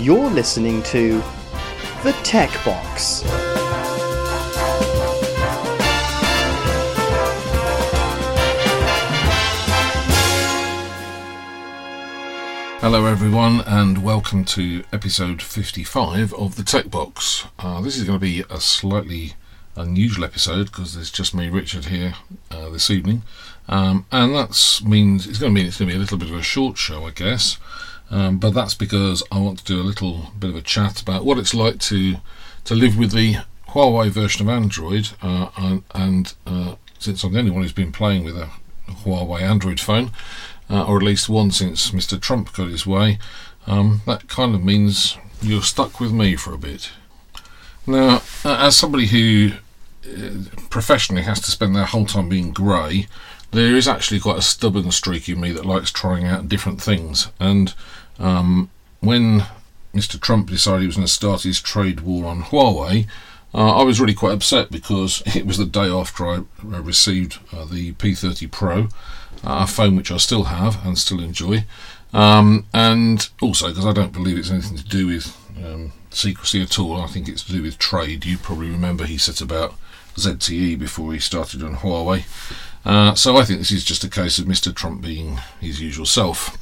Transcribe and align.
You're 0.00 0.30
listening 0.30 0.82
to 0.84 1.18
The 2.04 2.18
Tech 2.24 2.48
Box. 2.64 3.20
Hello, 12.80 13.04
everyone, 13.04 13.60
and 13.66 14.02
welcome 14.02 14.46
to 14.46 14.84
episode 14.90 15.42
55 15.42 16.32
of 16.32 16.56
the 16.56 16.62
Tech 16.62 16.90
Box. 16.90 17.44
Uh, 17.58 17.82
this 17.82 17.98
is 17.98 18.04
going 18.04 18.18
to 18.18 18.22
be 18.22 18.42
a 18.48 18.58
slightly 18.58 19.34
unusual 19.76 20.24
episode 20.24 20.68
because 20.68 20.94
there's 20.94 21.10
just 21.10 21.34
me, 21.34 21.50
Richard, 21.50 21.84
here 21.84 22.14
uh, 22.50 22.70
this 22.70 22.90
evening, 22.90 23.22
um, 23.68 24.06
and 24.10 24.34
that 24.34 24.80
means 24.82 25.26
it's 25.26 25.38
going 25.38 25.54
to 25.54 25.60
mean 25.60 25.66
it's 25.66 25.76
going 25.76 25.90
to 25.90 25.92
be 25.92 25.98
a 25.98 26.00
little 26.00 26.16
bit 26.16 26.30
of 26.30 26.38
a 26.38 26.42
short 26.42 26.78
show, 26.78 27.04
I 27.04 27.10
guess. 27.10 27.58
Um, 28.10 28.38
but 28.38 28.54
that's 28.54 28.74
because 28.74 29.22
I 29.30 29.38
want 29.38 29.58
to 29.60 29.64
do 29.64 29.80
a 29.80 29.84
little 29.84 30.32
bit 30.38 30.50
of 30.50 30.56
a 30.56 30.62
chat 30.62 31.00
about 31.00 31.24
what 31.24 31.38
it's 31.38 31.54
like 31.54 31.78
to 31.80 32.16
to 32.64 32.74
live 32.74 32.98
with 32.98 33.12
the 33.12 33.36
Huawei 33.68 34.10
version 34.10 34.46
of 34.46 34.52
Android, 34.54 35.10
uh, 35.22 35.48
and, 35.56 35.82
and 35.94 36.34
uh, 36.46 36.74
since 36.98 37.22
I'm 37.22 37.32
the 37.32 37.38
only 37.38 37.50
one 37.50 37.62
who's 37.62 37.72
been 37.72 37.92
playing 37.92 38.24
with 38.24 38.36
a 38.36 38.50
Huawei 38.88 39.42
Android 39.42 39.80
phone, 39.80 40.10
uh, 40.68 40.84
or 40.84 40.96
at 40.98 41.02
least 41.02 41.28
one 41.28 41.50
since 41.50 41.92
Mr. 41.92 42.20
Trump 42.20 42.52
got 42.52 42.68
his 42.68 42.86
way, 42.86 43.18
um, 43.66 44.02
that 44.06 44.28
kind 44.28 44.54
of 44.54 44.64
means 44.64 45.16
you're 45.40 45.62
stuck 45.62 46.00
with 46.00 46.12
me 46.12 46.36
for 46.36 46.52
a 46.52 46.58
bit. 46.58 46.90
Now, 47.86 48.22
as 48.44 48.76
somebody 48.76 49.06
who 49.06 49.52
uh, 50.04 50.30
professionally 50.68 51.22
has 51.22 51.40
to 51.40 51.50
spend 51.50 51.74
their 51.74 51.86
whole 51.86 52.06
time 52.06 52.28
being 52.28 52.52
grey, 52.52 53.06
there 53.52 53.76
is 53.76 53.88
actually 53.88 54.20
quite 54.20 54.38
a 54.38 54.42
stubborn 54.42 54.90
streak 54.90 55.28
in 55.28 55.40
me 55.40 55.52
that 55.52 55.66
likes 55.66 55.90
trying 55.90 56.26
out 56.26 56.48
different 56.48 56.80
things, 56.80 57.28
and 57.38 57.74
um, 58.20 58.70
when 59.00 59.46
Mr. 59.94 60.20
Trump 60.20 60.48
decided 60.48 60.82
he 60.82 60.86
was 60.86 60.96
going 60.96 61.06
to 61.06 61.12
start 61.12 61.42
his 61.42 61.60
trade 61.60 62.00
war 62.00 62.26
on 62.26 62.42
Huawei, 62.42 63.06
uh, 63.52 63.80
I 63.80 63.82
was 63.82 64.00
really 64.00 64.14
quite 64.14 64.34
upset 64.34 64.70
because 64.70 65.22
it 65.34 65.46
was 65.46 65.58
the 65.58 65.66
day 65.66 65.88
after 65.88 66.26
I 66.26 66.42
received 66.62 67.38
uh, 67.52 67.64
the 67.64 67.92
P30 67.94 68.50
Pro, 68.50 68.82
uh, 68.82 68.86
a 69.44 69.66
phone 69.66 69.96
which 69.96 70.12
I 70.12 70.18
still 70.18 70.44
have 70.44 70.84
and 70.86 70.96
still 70.96 71.20
enjoy, 71.20 71.64
um, 72.12 72.66
and 72.72 73.28
also 73.40 73.68
because 73.68 73.86
I 73.86 73.92
don't 73.92 74.12
believe 74.12 74.38
it's 74.38 74.50
anything 74.50 74.76
to 74.76 74.84
do 74.84 75.06
with 75.06 75.36
um, 75.64 75.92
secrecy 76.10 76.62
at 76.62 76.78
all. 76.78 77.00
I 77.00 77.06
think 77.06 77.28
it's 77.28 77.42
to 77.44 77.52
do 77.52 77.62
with 77.62 77.78
trade. 77.78 78.24
You 78.24 78.38
probably 78.38 78.70
remember 78.70 79.04
he 79.04 79.18
set 79.18 79.40
about 79.40 79.74
ZTE 80.14 80.78
before 80.78 81.12
he 81.12 81.18
started 81.18 81.62
on 81.62 81.76
Huawei. 81.76 82.24
Uh, 82.84 83.14
so 83.14 83.36
I 83.36 83.44
think 83.44 83.58
this 83.58 83.70
is 83.70 83.84
just 83.84 84.04
a 84.04 84.08
case 84.08 84.38
of 84.38 84.46
Mr. 84.46 84.74
Trump 84.74 85.02
being 85.02 85.38
his 85.60 85.80
usual 85.80 86.06
self. 86.06 86.56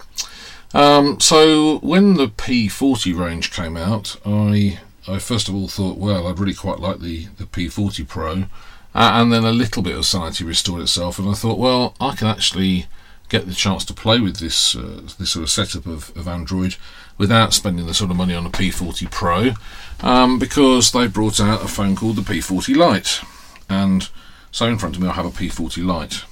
Um, 0.74 1.18
so 1.18 1.78
when 1.78 2.14
the 2.14 2.28
P40 2.28 3.18
range 3.18 3.50
came 3.52 3.76
out, 3.76 4.16
I 4.24 4.80
I 5.08 5.18
first 5.18 5.48
of 5.48 5.54
all 5.54 5.68
thought, 5.68 5.96
well, 5.96 6.26
I'd 6.26 6.38
really 6.38 6.54
quite 6.54 6.80
like 6.80 7.00
the, 7.00 7.26
the 7.38 7.44
P40 7.44 8.06
Pro, 8.06 8.32
uh, 8.32 8.44
and 8.94 9.32
then 9.32 9.44
a 9.44 9.52
little 9.52 9.82
bit 9.82 9.96
of 9.96 10.04
sanity 10.04 10.44
restored 10.44 10.82
itself, 10.82 11.18
and 11.18 11.28
I 11.28 11.32
thought, 11.32 11.58
well, 11.58 11.94
I 11.98 12.14
can 12.14 12.26
actually 12.26 12.86
get 13.30 13.46
the 13.46 13.54
chance 13.54 13.84
to 13.86 13.94
play 13.94 14.20
with 14.20 14.36
this 14.36 14.76
uh, 14.76 15.02
this 15.18 15.30
sort 15.30 15.44
of 15.44 15.50
setup 15.50 15.86
of, 15.86 16.14
of 16.16 16.28
Android 16.28 16.76
without 17.16 17.54
spending 17.54 17.86
the 17.86 17.94
sort 17.94 18.10
of 18.10 18.16
money 18.16 18.34
on 18.34 18.46
a 18.46 18.50
P40 18.50 19.10
Pro, 19.10 19.52
um, 20.00 20.38
because 20.38 20.92
they 20.92 21.06
brought 21.06 21.40
out 21.40 21.64
a 21.64 21.68
phone 21.68 21.96
called 21.96 22.16
the 22.16 22.22
P40 22.22 22.76
Lite, 22.76 23.22
and 23.68 24.10
so 24.50 24.66
in 24.66 24.78
front 24.78 24.96
of 24.96 25.02
me 25.02 25.08
I 25.08 25.12
have 25.12 25.26
a 25.26 25.30
P40 25.30 25.84
Lite 25.86 26.24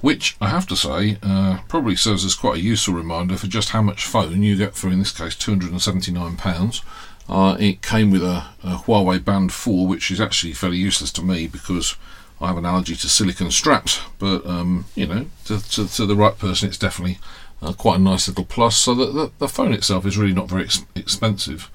which 0.00 0.36
I 0.40 0.48
have 0.48 0.66
to 0.68 0.76
say 0.76 1.18
uh, 1.22 1.58
probably 1.68 1.96
serves 1.96 2.24
as 2.24 2.34
quite 2.34 2.58
a 2.58 2.62
useful 2.62 2.94
reminder 2.94 3.36
for 3.36 3.46
just 3.46 3.70
how 3.70 3.82
much 3.82 4.06
phone 4.06 4.42
you 4.42 4.56
get 4.56 4.74
for, 4.74 4.88
in 4.88 4.98
this 4.98 5.12
case, 5.12 5.36
£279. 5.36 6.82
Uh, 7.28 7.56
it 7.60 7.82
came 7.82 8.10
with 8.10 8.22
a, 8.22 8.46
a, 8.64 8.76
Huawei 8.76 9.24
Band 9.24 9.52
4, 9.52 9.86
which 9.86 10.10
is 10.10 10.20
actually 10.20 10.52
fairly 10.52 10.78
useless 10.78 11.12
to 11.12 11.22
me 11.22 11.46
because 11.46 11.94
I 12.40 12.48
have 12.48 12.56
an 12.56 12.66
allergy 12.66 12.96
to 12.96 13.08
silicon 13.08 13.50
straps. 13.50 14.00
But, 14.18 14.44
um, 14.46 14.86
you 14.96 15.06
know, 15.06 15.26
to, 15.44 15.60
to, 15.70 15.86
to, 15.86 16.06
the 16.06 16.16
right 16.16 16.36
person, 16.36 16.68
it's 16.68 16.78
definitely 16.78 17.18
uh, 17.62 17.72
quite 17.72 18.00
a 18.00 18.02
nice 18.02 18.26
little 18.26 18.44
plus. 18.44 18.76
So 18.76 18.94
the, 18.94 19.06
the, 19.06 19.32
the, 19.38 19.48
phone 19.48 19.72
itself 19.72 20.06
is 20.06 20.18
really 20.18 20.32
not 20.32 20.48
very 20.48 20.64
ex- 20.64 20.84
expensive. 20.96 21.70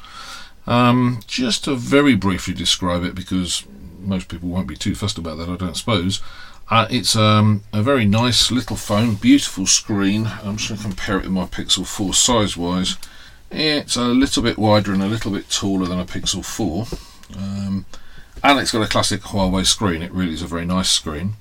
Um, 0.67 1.21
just 1.27 1.63
to 1.65 1.75
very 1.75 2.15
briefly 2.15 2.53
describe 2.53 3.03
it, 3.03 3.15
because 3.15 3.63
most 3.99 4.27
people 4.27 4.49
won't 4.49 4.67
be 4.67 4.75
too 4.75 4.95
fussed 4.95 5.17
about 5.17 5.37
that, 5.37 5.49
I 5.49 5.55
don't 5.55 5.77
suppose. 5.77 6.21
Uh, 6.69 6.87
it's 6.89 7.15
um, 7.15 7.63
a 7.71 7.83
very 7.83 8.05
nice 8.05 8.51
little 8.51 8.75
phone, 8.75 9.15
beautiful 9.15 9.67
screen. 9.67 10.25
I'm 10.43 10.57
just 10.57 10.69
going 10.69 10.79
to 10.79 10.87
compare 10.87 11.17
it 11.17 11.23
with 11.23 11.31
my 11.31 11.45
Pixel 11.45 11.85
4 11.85 12.13
size 12.13 12.57
wise. 12.57 12.97
It's 13.51 13.95
a 13.95 14.05
little 14.05 14.41
bit 14.41 14.57
wider 14.57 14.91
and 14.91 15.03
a 15.03 15.07
little 15.07 15.31
bit 15.31 15.49
taller 15.49 15.85
than 15.85 15.99
a 15.99 16.05
Pixel 16.05 16.43
4. 16.43 16.87
Um, 17.37 17.85
and 18.43 18.59
it's 18.59 18.71
got 18.71 18.81
a 18.81 18.89
classic 18.89 19.21
Huawei 19.21 19.65
screen. 19.65 20.01
It 20.01 20.11
really 20.11 20.33
is 20.33 20.41
a 20.41 20.47
very 20.47 20.65
nice 20.65 20.89
screen. 20.89 21.33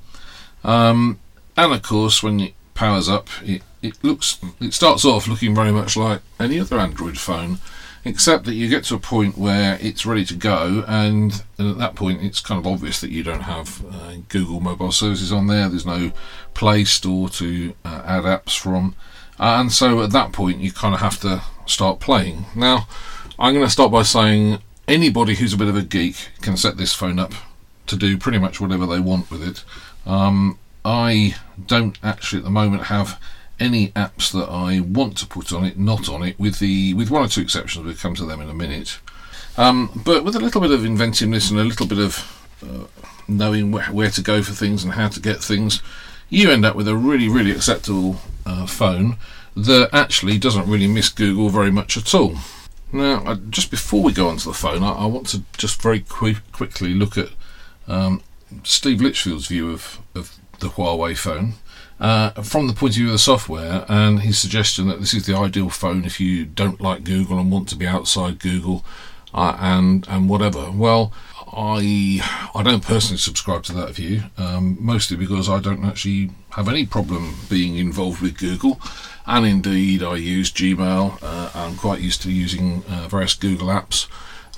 Um, 0.62 1.18
and 1.56 1.72
of 1.72 1.82
course, 1.82 2.22
when 2.22 2.40
it 2.40 2.54
powers 2.74 3.08
up, 3.08 3.28
it, 3.42 3.62
it 3.82 4.02
looks 4.02 4.38
it 4.60 4.74
starts 4.74 5.04
off 5.04 5.28
looking 5.28 5.54
very 5.54 5.72
much 5.72 5.96
like 5.96 6.20
any 6.38 6.58
other 6.58 6.78
Android 6.78 7.18
phone 7.18 7.58
except 8.04 8.44
that 8.44 8.54
you 8.54 8.68
get 8.68 8.84
to 8.84 8.94
a 8.94 8.98
point 8.98 9.38
where 9.38 9.78
it's 9.80 10.04
ready 10.04 10.24
to 10.26 10.34
go, 10.34 10.84
and, 10.86 11.44
at 11.58 11.78
that 11.78 11.94
point 11.94 12.22
it's 12.22 12.40
kind 12.40 12.58
of 12.58 12.66
obvious 12.66 13.00
that 13.00 13.10
you 13.10 13.22
don't 13.22 13.42
have 13.42 13.84
uh, 13.90 14.14
Google 14.28 14.60
mobile 14.60 14.92
services 14.92 15.32
on 15.32 15.46
there. 15.46 15.68
There's 15.68 15.86
no 15.86 16.12
Play 16.52 16.84
Store 16.84 17.28
to 17.30 17.74
uh, 17.84 18.02
add 18.04 18.24
apps 18.24 18.58
from, 18.58 18.94
and 19.38 19.72
so 19.72 20.02
at 20.02 20.12
that 20.12 20.32
point 20.32 20.60
you 20.60 20.72
kind 20.72 20.94
of 20.94 21.00
have 21.00 21.20
to 21.20 21.42
start 21.66 22.00
playing. 22.00 22.44
Now, 22.54 22.86
I'm 23.38 23.54
going 23.54 23.66
to 23.66 23.70
start 23.70 23.90
by 23.90 24.02
saying 24.02 24.58
anybody 24.86 25.34
who's 25.34 25.54
a 25.54 25.58
bit 25.58 25.68
of 25.68 25.76
a 25.76 25.82
geek 25.82 26.28
can 26.40 26.56
set 26.56 26.76
this 26.76 26.92
phone 26.94 27.18
up 27.18 27.32
to 27.86 27.96
do 27.96 28.16
pretty 28.16 28.38
much 28.38 28.60
whatever 28.60 28.86
they 28.86 29.00
want 29.00 29.30
with 29.30 29.42
it. 29.42 29.64
Um, 30.06 30.58
I 30.84 31.36
don't 31.66 31.98
actually 32.02 32.38
at 32.38 32.44
the 32.44 32.50
moment 32.50 32.84
have 32.84 33.20
any 33.60 33.88
apps 33.88 34.32
that 34.32 34.48
I 34.48 34.80
want 34.80 35.16
to 35.18 35.26
put 35.26 35.52
on 35.52 35.64
it 35.64 35.78
not 35.78 36.08
on 36.08 36.22
it, 36.22 36.38
with 36.38 36.58
the 36.58 36.94
with 36.94 37.10
one 37.10 37.24
or 37.24 37.28
two 37.28 37.40
exceptions. 37.40 37.84
We'll 37.84 37.94
come 37.94 38.14
to 38.16 38.24
them 38.24 38.40
in 38.40 38.48
a 38.48 38.54
minute. 38.54 38.98
Um, 39.56 40.02
but 40.04 40.24
with 40.24 40.34
a 40.34 40.40
little 40.40 40.60
bit 40.60 40.72
of 40.72 40.84
inventiveness 40.84 41.50
and 41.50 41.60
a 41.60 41.64
little 41.64 41.86
bit 41.86 41.98
of 41.98 42.46
uh, 42.62 42.86
knowing 43.28 43.72
wh- 43.72 43.94
where 43.94 44.10
to 44.10 44.22
go 44.22 44.42
for 44.42 44.52
things 44.52 44.82
and 44.82 44.94
how 44.94 45.08
to 45.08 45.20
get 45.20 45.42
things, 45.42 45.80
you 46.28 46.50
end 46.50 46.64
up 46.64 46.74
with 46.74 46.88
a 46.88 46.96
really, 46.96 47.28
really 47.28 47.52
acceptable 47.52 48.16
uh, 48.44 48.66
phone 48.66 49.16
that 49.56 49.90
actually 49.92 50.38
doesn't 50.38 50.68
really 50.68 50.88
miss 50.88 51.08
Google 51.08 51.48
very 51.50 51.70
much 51.70 51.96
at 51.96 52.12
all. 52.14 52.34
Now, 52.92 53.24
uh, 53.24 53.36
just 53.50 53.70
before 53.70 54.02
we 54.02 54.12
go 54.12 54.28
onto 54.28 54.50
the 54.50 54.54
phone, 54.54 54.82
I, 54.82 54.92
I 54.92 55.06
want 55.06 55.28
to 55.28 55.42
just 55.56 55.80
very 55.80 56.00
qu- 56.00 56.36
quickly 56.52 56.94
look 56.94 57.16
at 57.16 57.28
um, 57.86 58.22
Steve 58.64 59.00
Litchfield's 59.00 59.46
view 59.46 59.70
of, 59.70 60.00
of 60.14 60.36
the 60.58 60.68
Huawei 60.68 61.16
phone 61.16 61.54
uh, 62.04 62.42
from 62.42 62.66
the 62.66 62.74
point 62.74 62.92
of 62.92 62.96
view 62.96 63.06
of 63.06 63.12
the 63.12 63.18
software 63.18 63.86
and 63.88 64.20
his 64.20 64.38
suggestion 64.38 64.88
that 64.88 65.00
this 65.00 65.14
is 65.14 65.24
the 65.24 65.34
ideal 65.34 65.70
phone 65.70 66.04
if 66.04 66.20
you 66.20 66.44
don't 66.44 66.78
like 66.78 67.02
Google 67.02 67.38
and 67.38 67.50
want 67.50 67.66
to 67.70 67.76
be 67.76 67.86
outside 67.86 68.38
Google 68.38 68.84
uh, 69.32 69.56
and 69.58 70.06
and 70.10 70.28
whatever. 70.28 70.70
Well, 70.70 71.14
I 71.50 72.20
I 72.54 72.62
don't 72.62 72.84
personally 72.84 73.16
subscribe 73.16 73.62
to 73.64 73.72
that 73.76 73.94
view, 73.94 74.24
um, 74.36 74.76
mostly 74.78 75.16
because 75.16 75.48
I 75.48 75.60
don't 75.60 75.82
actually 75.82 76.30
have 76.50 76.68
any 76.68 76.84
problem 76.84 77.36
being 77.48 77.78
involved 77.78 78.20
with 78.20 78.36
Google, 78.36 78.78
and 79.26 79.46
indeed 79.46 80.02
I 80.02 80.16
use 80.16 80.52
Gmail. 80.52 81.18
Uh, 81.22 81.50
I'm 81.54 81.76
quite 81.76 82.02
used 82.02 82.20
to 82.22 82.30
using 82.30 82.84
uh, 82.86 83.08
various 83.08 83.32
Google 83.32 83.68
apps. 83.68 84.08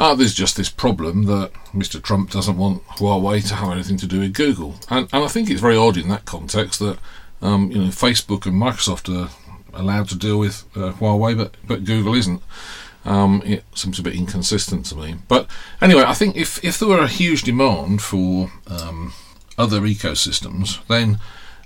Uh, 0.01 0.17
there's 0.17 0.35
just 0.35 0.57
this 0.57 0.69
problem 0.69 1.27
that 1.27 1.53
Mr. 1.73 2.03
Trump 2.03 2.31
doesn't 2.31 2.59
want 2.59 2.85
Huawei 2.99 3.47
to 3.49 3.55
have 3.55 3.71
anything 3.71 3.99
to 3.99 4.07
do 4.09 4.19
with 4.19 4.35
Google, 4.35 4.75
and, 4.91 5.09
and 5.13 5.25
I 5.25 5.29
think 5.29 5.49
it's 5.49 5.61
very 5.61 5.77
odd 5.77 5.97
in 5.97 6.09
that 6.09 6.25
context 6.25 6.81
that 6.81 6.99
um, 7.43 7.71
you 7.71 7.79
know, 7.79 7.89
Facebook 7.89 8.47
and 8.47 8.61
Microsoft 8.61 9.15
are 9.15 9.31
allowed 9.79 10.09
to 10.09 10.17
deal 10.17 10.39
with 10.39 10.65
uh, 10.75 10.93
Huawei, 10.93 11.37
but 11.37 11.57
but 11.67 11.85
Google 11.85 12.15
isn't. 12.15 12.43
Um, 13.05 13.41
it 13.45 13.65
seems 13.75 14.01
a 14.01 14.03
bit 14.03 14.17
inconsistent 14.17 14.87
to 14.87 14.97
me. 14.97 15.15
But 15.29 15.49
anyway, 15.81 16.05
I 16.07 16.15
think 16.15 16.37
if 16.37 16.63
if 16.65 16.79
there 16.79 16.89
were 16.89 17.03
a 17.03 17.09
huge 17.09 17.43
demand 17.43 18.03
for 18.03 18.51
um, 18.67 19.13
other 19.57 19.81
ecosystems, 19.83 20.85
then 20.89 21.19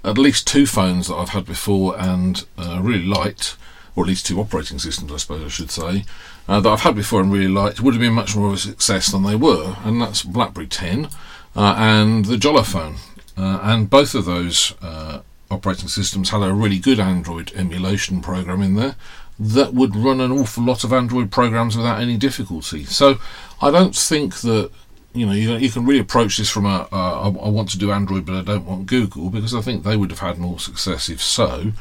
at 0.05 0.19
least 0.19 0.47
two 0.47 0.67
phones 0.67 1.09
that 1.09 1.15
I've 1.15 1.31
had 1.31 1.47
before 1.47 1.99
and 1.99 2.45
uh, 2.59 2.81
really 2.83 3.05
liked, 3.05 3.57
or 3.95 4.05
at 4.05 4.09
least 4.09 4.27
two 4.27 4.41
operating 4.41 4.79
systems, 4.79 5.13
I 5.13 5.17
suppose 5.17 5.45
I 5.45 5.49
should 5.49 5.71
say, 5.71 6.05
uh, 6.49 6.61
that 6.61 6.69
I've 6.69 6.81
had 6.81 6.95
before 6.95 7.21
and 7.21 7.33
really 7.33 7.49
liked, 7.49 7.81
would 7.81 7.95
have 7.95 8.01
been 8.01 8.15
much 8.15 8.35
more 8.37 8.49
of 8.49 8.55
a 8.55 8.59
success 8.59 9.11
than 9.11 9.23
they 9.23 9.37
were, 9.37 9.77
and 9.85 10.01
that's 10.01 10.23
BlackBerry 10.23 10.67
10 10.67 11.09
uh, 11.57 11.75
and 11.77 12.25
the 12.27 12.37
Jollaphone. 12.37 12.97
Uh, 13.37 13.61
and 13.63 13.89
both 13.89 14.15
of 14.15 14.25
those 14.25 14.75
uh, 14.83 15.21
operating 15.51 15.89
systems 15.89 16.31
had 16.31 16.43
a 16.43 16.53
really 16.53 16.79
good 16.79 17.01
Android 17.01 17.53
emulation 17.55 18.21
program 18.21 18.63
in 18.63 18.75
there 18.75 18.97
that 19.39 19.73
would 19.73 19.97
run 19.97 20.21
an 20.21 20.31
awful 20.31 20.63
lot 20.63 20.85
of 20.85 20.93
Android 20.93 21.31
programs 21.31 21.77
without 21.77 22.01
any 22.01 22.17
difficulty. 22.17 22.85
So 22.85 23.19
I 23.63 23.71
don't 23.71 23.97
think 23.97 24.37
that 24.41 24.71
you 25.13 25.27
know 25.27 25.33
you, 25.33 25.57
you 25.57 25.71
can 25.71 25.87
really 25.87 26.01
approach 26.01 26.39
this 26.39 26.51
from 26.51 26.67
a 26.67 26.87
I, 26.93 27.29
want 27.29 27.71
to 27.71 27.79
do 27.79 27.91
Android 27.91 28.25
but 28.25 28.37
I 28.37 28.43
don't 28.43 28.67
want 28.67 28.87
Google 28.87 29.31
because 29.31 29.55
I 29.55 29.61
think 29.61 29.83
they 29.83 29.97
would 29.97 30.11
have 30.11 30.21
had 30.21 30.39
more 30.39 30.59
success 30.61 31.09
if 31.09 31.23
so. 31.23 31.73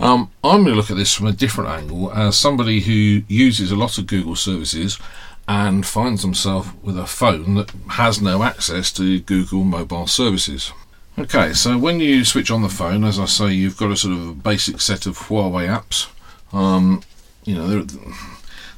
Um, 0.00 0.30
I'm 0.44 0.62
going 0.62 0.66
to 0.66 0.74
look 0.74 0.92
at 0.92 0.96
this 0.96 1.12
from 1.12 1.26
a 1.26 1.32
different 1.32 1.70
angle 1.70 2.12
as 2.12 2.38
somebody 2.38 2.80
who 2.80 3.24
uses 3.26 3.72
a 3.72 3.76
lot 3.76 3.98
of 3.98 4.06
Google 4.06 4.36
services 4.36 4.96
and 5.48 5.84
finds 5.84 6.22
himself 6.22 6.72
with 6.82 6.96
a 6.96 7.06
phone 7.06 7.54
that 7.54 7.70
has 7.92 8.20
no 8.20 8.44
access 8.44 8.92
to 8.92 9.18
Google 9.20 9.64
mobile 9.64 10.06
services. 10.06 10.72
Okay, 11.18 11.52
so 11.52 11.76
when 11.76 11.98
you 11.98 12.24
switch 12.24 12.48
on 12.48 12.62
the 12.62 12.68
phone, 12.68 13.02
as 13.02 13.18
I 13.18 13.24
say, 13.24 13.52
you've 13.52 13.76
got 13.76 13.90
a 13.90 13.96
sort 13.96 14.16
of 14.16 14.28
a 14.28 14.32
basic 14.34 14.80
set 14.80 15.04
of 15.04 15.18
Huawei 15.18 15.66
apps. 15.66 16.08
Um, 16.52 17.02
you 17.44 17.56
know, 17.56 17.66
they're, 17.66 18.02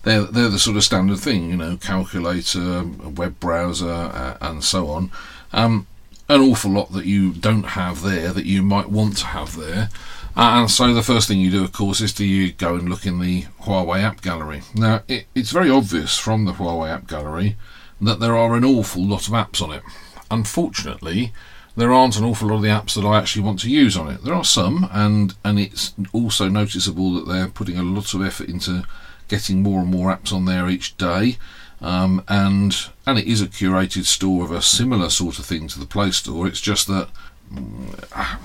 they're, 0.04 0.22
they're 0.22 0.48
the 0.48 0.58
sort 0.58 0.78
of 0.78 0.84
standard 0.84 1.19
thing, 1.19 1.50
you 1.50 1.56
know, 1.58 1.76
calculator, 1.76 2.84
web 2.84 3.38
browser, 3.40 3.90
uh, 3.90 4.38
and 4.40 4.64
so 4.64 4.88
on. 4.88 5.10
Um, 5.52 5.87
an 6.31 6.40
awful 6.40 6.70
lot 6.70 6.92
that 6.92 7.04
you 7.04 7.32
don't 7.32 7.64
have 7.64 8.00
there 8.00 8.32
that 8.32 8.46
you 8.46 8.62
might 8.62 8.88
want 8.88 9.19
to 9.19 9.26
have 9.26 9.54
there. 9.54 9.90
Uh, 10.34 10.60
and 10.60 10.70
so 10.70 10.94
the 10.94 11.02
first 11.02 11.28
thing 11.28 11.40
you 11.40 11.50
do, 11.50 11.62
of 11.62 11.72
course, 11.72 12.00
is 12.00 12.14
to 12.14 12.25
you 12.25 12.52
go 12.52 12.75
and 12.75 12.88
look 12.88 13.04
in 13.04 13.19
the 13.19 13.42
Huawei 13.64 14.00
app 14.00 14.22
gallery. 14.22 14.62
Now, 14.75 15.02
it, 15.08 15.26
it's 15.34 15.50
very 15.50 15.69
obvious 15.69 16.16
from 16.16 16.46
the 16.46 16.54
Huawei 16.54 16.88
app 16.88 17.06
gallery 17.06 17.56
that 18.00 18.19
there 18.19 18.34
are 18.34 18.54
an 18.54 18.64
awful 18.64 19.04
lot 19.04 19.28
of 19.28 19.34
apps 19.34 19.60
on 19.60 19.72
it. 19.72 19.82
Unfortunately, 20.31 21.34
there 21.76 21.93
aren't 21.93 22.17
an 22.17 22.25
awful 22.25 22.49
lot 22.49 22.56
of 22.56 22.62
the 22.62 22.69
apps 22.69 22.94
that 22.94 23.06
I 23.06 23.19
actually 23.19 23.43
want 23.43 23.61
to 23.61 23.70
use 23.70 23.96
on 23.96 24.08
it. 24.08 24.25
There 24.25 24.34
are 24.34 24.44
some, 24.44 24.88
and 24.93 25.34
and 25.44 25.58
it's 25.58 25.94
also 26.12 26.49
noticeable 26.49 27.14
that 27.14 27.26
they're 27.26 27.49
putting 27.49 27.78
a 27.78 27.82
lot 27.82 28.14
of 28.14 28.22
effort 28.22 28.49
into 28.49 28.84
getting 29.28 29.62
more 29.62 29.81
and 29.81 29.88
more 29.88 30.14
apps 30.14 30.32
on 30.32 30.44
there 30.44 30.69
each 30.69 30.96
day. 30.96 31.38
Um, 31.81 32.22
and 32.28 32.76
and 33.06 33.19
it 33.19 33.26
is 33.26 33.40
a 33.40 33.46
curated 33.46 34.05
store 34.05 34.44
of 34.44 34.50
a 34.50 34.61
similar 34.61 35.08
sort 35.08 35.38
of 35.38 35.46
thing 35.46 35.69
to 35.69 35.78
the 35.78 35.87
Play 35.87 36.11
Store. 36.11 36.46
It's 36.46 36.61
just 36.61 36.87
that 36.88 37.08
mm, 37.52 38.38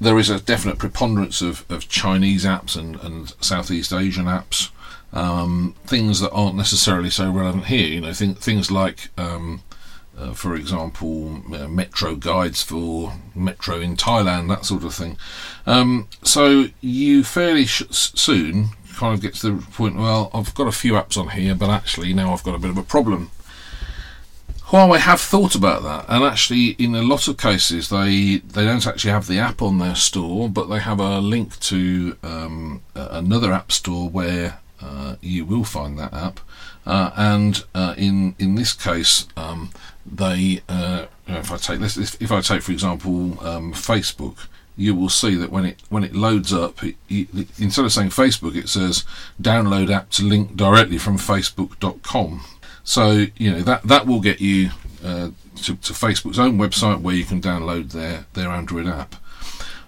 there 0.00 0.18
is 0.18 0.30
a 0.30 0.40
definite 0.40 0.78
preponderance 0.78 1.42
of, 1.42 1.64
of 1.68 1.88
Chinese 1.88 2.44
apps 2.44 2.76
and, 2.76 2.96
and 3.00 3.34
Southeast 3.40 3.92
Asian 3.92 4.26
apps, 4.26 4.70
um, 5.12 5.74
things 5.86 6.20
that 6.20 6.30
aren't 6.30 6.56
necessarily 6.56 7.10
so 7.10 7.30
relevant 7.30 7.66
here. 7.66 7.88
You 7.88 8.02
know, 8.02 8.12
th- 8.12 8.36
things 8.36 8.70
like 8.70 9.08
um, 9.18 9.62
uh, 10.18 10.32
for 10.32 10.54
example, 10.54 11.42
uh, 11.54 11.68
metro 11.68 12.14
guides 12.14 12.62
for 12.62 13.14
metro 13.34 13.80
in 13.80 13.96
Thailand, 13.96 14.48
that 14.48 14.64
sort 14.64 14.84
of 14.84 14.94
thing. 14.94 15.16
Um, 15.66 16.08
so 16.22 16.66
you 16.80 17.24
fairly 17.24 17.66
sh- 17.66 17.84
soon 17.90 18.70
kind 18.96 19.14
of 19.14 19.20
get 19.20 19.34
to 19.34 19.50
the 19.52 19.66
point, 19.72 19.96
well, 19.96 20.30
I've 20.34 20.54
got 20.54 20.66
a 20.66 20.72
few 20.72 20.94
apps 20.94 21.16
on 21.16 21.28
here, 21.30 21.54
but 21.54 21.70
actually 21.70 22.12
now 22.12 22.32
I've 22.32 22.42
got 22.42 22.54
a 22.54 22.58
bit 22.58 22.70
of 22.70 22.78
a 22.78 22.82
problem. 22.82 23.30
Huawei 24.68 24.98
have 24.98 25.20
thought 25.20 25.54
about 25.54 25.82
that, 25.84 26.04
and 26.08 26.22
actually, 26.22 26.70
in 26.72 26.94
a 26.94 27.00
lot 27.00 27.26
of 27.26 27.38
cases, 27.38 27.88
they 27.88 28.36
they 28.36 28.66
don't 28.66 28.86
actually 28.86 29.12
have 29.12 29.26
the 29.26 29.38
app 29.38 29.62
on 29.62 29.78
their 29.78 29.94
store, 29.94 30.50
but 30.50 30.68
they 30.68 30.78
have 30.78 31.00
a 31.00 31.20
link 31.20 31.58
to 31.60 32.18
um, 32.22 32.82
another 32.94 33.50
app 33.50 33.72
store 33.72 34.10
where 34.10 34.58
uh, 34.82 35.16
you 35.22 35.46
will 35.46 35.64
find 35.64 35.98
that 35.98 36.12
app. 36.12 36.40
Uh, 36.88 37.12
and 37.16 37.64
uh, 37.74 37.94
in 37.96 38.34
in 38.38 38.54
this 38.54 38.72
case, 38.72 39.28
um, 39.36 39.70
they 40.04 40.62
uh, 40.68 41.06
if 41.26 41.52
I 41.52 41.56
take 41.58 41.80
this 41.80 41.96
if, 42.20 42.32
I 42.32 42.40
take 42.40 42.62
for 42.62 42.72
example 42.72 43.38
um, 43.46 43.72
Facebook 43.72 44.48
you 44.76 44.94
will 44.94 45.08
see 45.08 45.34
that 45.34 45.50
when 45.50 45.66
it 45.66 45.82
when 45.90 46.02
it 46.02 46.14
loads 46.14 46.52
up 46.52 46.82
it, 46.82 46.96
it, 47.08 47.28
instead 47.58 47.84
of 47.84 47.92
saying 47.92 48.08
Facebook 48.08 48.56
it 48.56 48.68
says 48.68 49.04
download 49.42 49.90
app 49.90 50.08
to 50.10 50.22
link 50.22 50.56
directly 50.56 50.98
from 50.98 51.18
facebook.com 51.18 52.44
so 52.84 53.26
you 53.36 53.50
know 53.50 53.60
that 53.60 53.82
that 53.82 54.06
will 54.06 54.20
get 54.20 54.40
you 54.40 54.70
uh, 55.04 55.30
to, 55.56 55.76
to, 55.76 55.92
Facebook's 55.92 56.38
own 56.38 56.58
website 56.58 57.00
where 57.00 57.14
you 57.14 57.24
can 57.24 57.40
download 57.40 57.92
their 57.92 58.26
their 58.32 58.48
Android 58.48 58.86
app. 58.86 59.14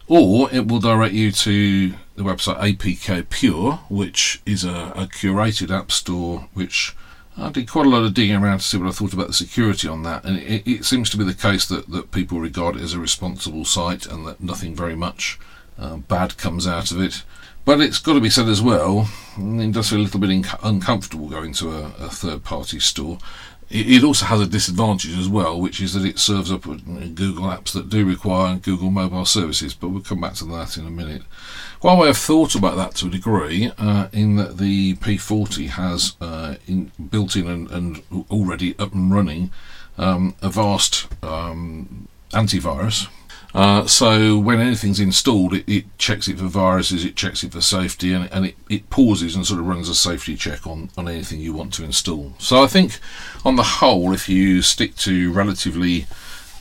Or 0.06 0.52
it 0.52 0.66
will 0.68 0.80
direct 0.80 1.14
you 1.14 1.32
to 1.32 1.94
the 2.20 2.30
website 2.30 2.60
APK 2.60 3.28
Pure 3.30 3.80
which 3.88 4.42
is 4.44 4.62
a, 4.64 4.92
a 4.94 5.06
curated 5.06 5.70
app 5.76 5.90
store 5.90 6.48
which 6.52 6.94
I 7.38 7.50
did 7.50 7.70
quite 7.70 7.86
a 7.86 7.88
lot 7.88 8.04
of 8.04 8.12
digging 8.12 8.36
around 8.36 8.58
to 8.58 8.64
see 8.64 8.76
what 8.76 8.88
I 8.88 8.92
thought 8.92 9.14
about 9.14 9.28
the 9.28 9.32
security 9.32 9.88
on 9.88 10.02
that, 10.02 10.24
and 10.24 10.36
it, 10.36 10.66
it 10.66 10.84
seems 10.84 11.08
to 11.10 11.16
be 11.16 11.24
the 11.24 11.32
case 11.32 11.64
that, 11.66 11.88
that 11.90 12.10
people 12.10 12.38
regard 12.38 12.76
it 12.76 12.82
as 12.82 12.92
a 12.92 12.98
responsible 12.98 13.64
site 13.64 14.04
and 14.04 14.26
that 14.26 14.42
nothing 14.42 14.74
very 14.74 14.96
much 14.96 15.38
uh, 15.78 15.96
bad 15.96 16.36
comes 16.36 16.66
out 16.66 16.90
of 16.90 17.00
it. 17.00 17.22
But 17.64 17.80
it's 17.80 17.98
got 17.98 18.14
to 18.14 18.20
be 18.20 18.30
said 18.30 18.48
as 18.48 18.60
well, 18.60 19.08
it 19.38 19.72
does 19.72 19.90
feel 19.90 20.00
a 20.00 20.02
little 20.02 20.20
bit 20.20 20.30
inc- 20.30 20.60
uncomfortable 20.62 21.28
going 21.28 21.52
to 21.54 21.70
a, 21.70 21.84
a 21.98 22.08
third 22.10 22.44
party 22.44 22.80
store. 22.80 23.18
It, 23.70 23.90
it, 23.90 24.04
also 24.04 24.26
has 24.26 24.40
a 24.40 24.46
disadvantage 24.46 25.16
as 25.16 25.28
well, 25.28 25.60
which 25.60 25.80
is 25.80 25.94
that 25.94 26.04
it 26.04 26.18
serves 26.18 26.50
up 26.50 26.62
Google 26.62 27.44
apps 27.44 27.72
that 27.72 27.88
do 27.88 28.04
require 28.04 28.56
Google 28.56 28.90
mobile 28.90 29.24
services, 29.24 29.72
but 29.72 29.88
we'll 29.88 30.02
come 30.02 30.20
back 30.20 30.34
to 30.34 30.44
that 30.46 30.76
in 30.76 30.86
a 30.86 30.90
minute. 30.90 31.22
Huawei 31.82 32.08
have 32.08 32.18
thought 32.18 32.54
about 32.54 32.76
that 32.76 32.94
to 32.96 33.06
a 33.06 33.10
degree, 33.10 33.72
uh, 33.78 34.08
in 34.12 34.36
that 34.36 34.58
the 34.58 34.96
P40 34.96 35.68
has 35.70 36.14
uh, 36.20 36.56
in, 36.66 36.92
built 37.10 37.36
in 37.36 37.46
and, 37.48 37.70
and, 37.70 38.02
already 38.30 38.78
up 38.78 38.92
and 38.92 39.10
running 39.12 39.50
um, 39.96 40.34
Avast 40.42 41.08
um, 41.24 42.06
antivirus. 42.32 43.08
Uh, 43.54 43.86
so 43.86 44.38
when 44.38 44.60
anything's 44.60 45.00
installed, 45.00 45.54
it, 45.54 45.66
it, 45.66 45.98
checks 45.98 46.28
it 46.28 46.38
for 46.38 46.44
viruses, 46.44 47.02
it 47.02 47.16
checks 47.16 47.42
it 47.42 47.52
for 47.52 47.62
safety, 47.62 48.12
and, 48.12 48.30
and 48.30 48.46
it, 48.46 48.56
it, 48.68 48.90
pauses 48.90 49.34
and 49.34 49.46
sort 49.46 49.58
of 49.58 49.66
runs 49.66 49.88
a 49.88 49.94
safety 49.94 50.36
check 50.36 50.66
on, 50.66 50.90
on 50.98 51.08
anything 51.08 51.40
you 51.40 51.54
want 51.54 51.72
to 51.72 51.82
install. 51.82 52.34
So 52.38 52.62
I 52.62 52.66
think, 52.66 53.00
on 53.42 53.56
the 53.56 53.62
whole, 53.62 54.12
if 54.12 54.28
you 54.28 54.60
stick 54.60 54.96
to 54.96 55.32
relatively 55.32 56.06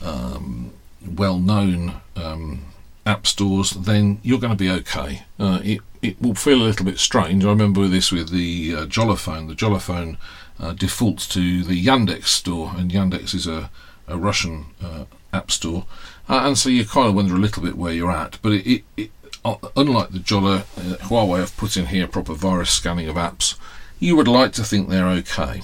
um, 0.02 0.72
well-known 1.14 2.00
um, 2.16 2.64
app 3.06 3.26
stores, 3.26 3.70
then 3.72 4.20
you're 4.22 4.40
going 4.40 4.56
to 4.56 4.56
be 4.56 4.70
okay. 4.70 5.22
Uh, 5.38 5.60
it, 5.62 5.80
it 6.02 6.20
will 6.20 6.34
feel 6.34 6.62
a 6.62 6.64
little 6.64 6.84
bit 6.84 6.98
strange. 6.98 7.44
I 7.44 7.48
remember 7.48 7.86
this 7.88 8.12
with 8.12 8.30
the 8.30 8.74
uh, 8.74 8.86
Jollaphone. 8.86 9.48
The 9.48 9.54
Jollaphone 9.54 10.18
uh, 10.58 10.72
defaults 10.72 11.26
to 11.28 11.62
the 11.64 11.84
Yandex 11.84 12.26
store, 12.26 12.72
and 12.76 12.90
Yandex 12.90 13.34
is 13.34 13.46
a, 13.46 13.70
a 14.06 14.18
Russian 14.18 14.66
uh, 14.82 15.04
app 15.32 15.50
store, 15.50 15.86
uh, 16.28 16.42
and 16.44 16.58
so 16.58 16.68
you 16.68 16.84
kind 16.84 17.08
of 17.08 17.14
wonder 17.14 17.34
a 17.34 17.38
little 17.38 17.62
bit 17.62 17.76
where 17.76 17.92
you're 17.92 18.12
at. 18.12 18.38
But 18.42 18.52
it, 18.52 18.84
it, 18.96 19.10
uh, 19.44 19.56
unlike 19.76 20.10
the 20.10 20.18
Jolla, 20.18 20.64
Huawei 20.76 21.40
have 21.40 21.56
put 21.56 21.76
in 21.76 21.86
here 21.86 22.06
proper 22.06 22.34
virus 22.34 22.70
scanning 22.70 23.08
of 23.08 23.16
apps, 23.16 23.56
you 23.98 24.16
would 24.16 24.28
like 24.28 24.52
to 24.52 24.64
think 24.64 24.88
they're 24.88 25.08
okay. 25.08 25.62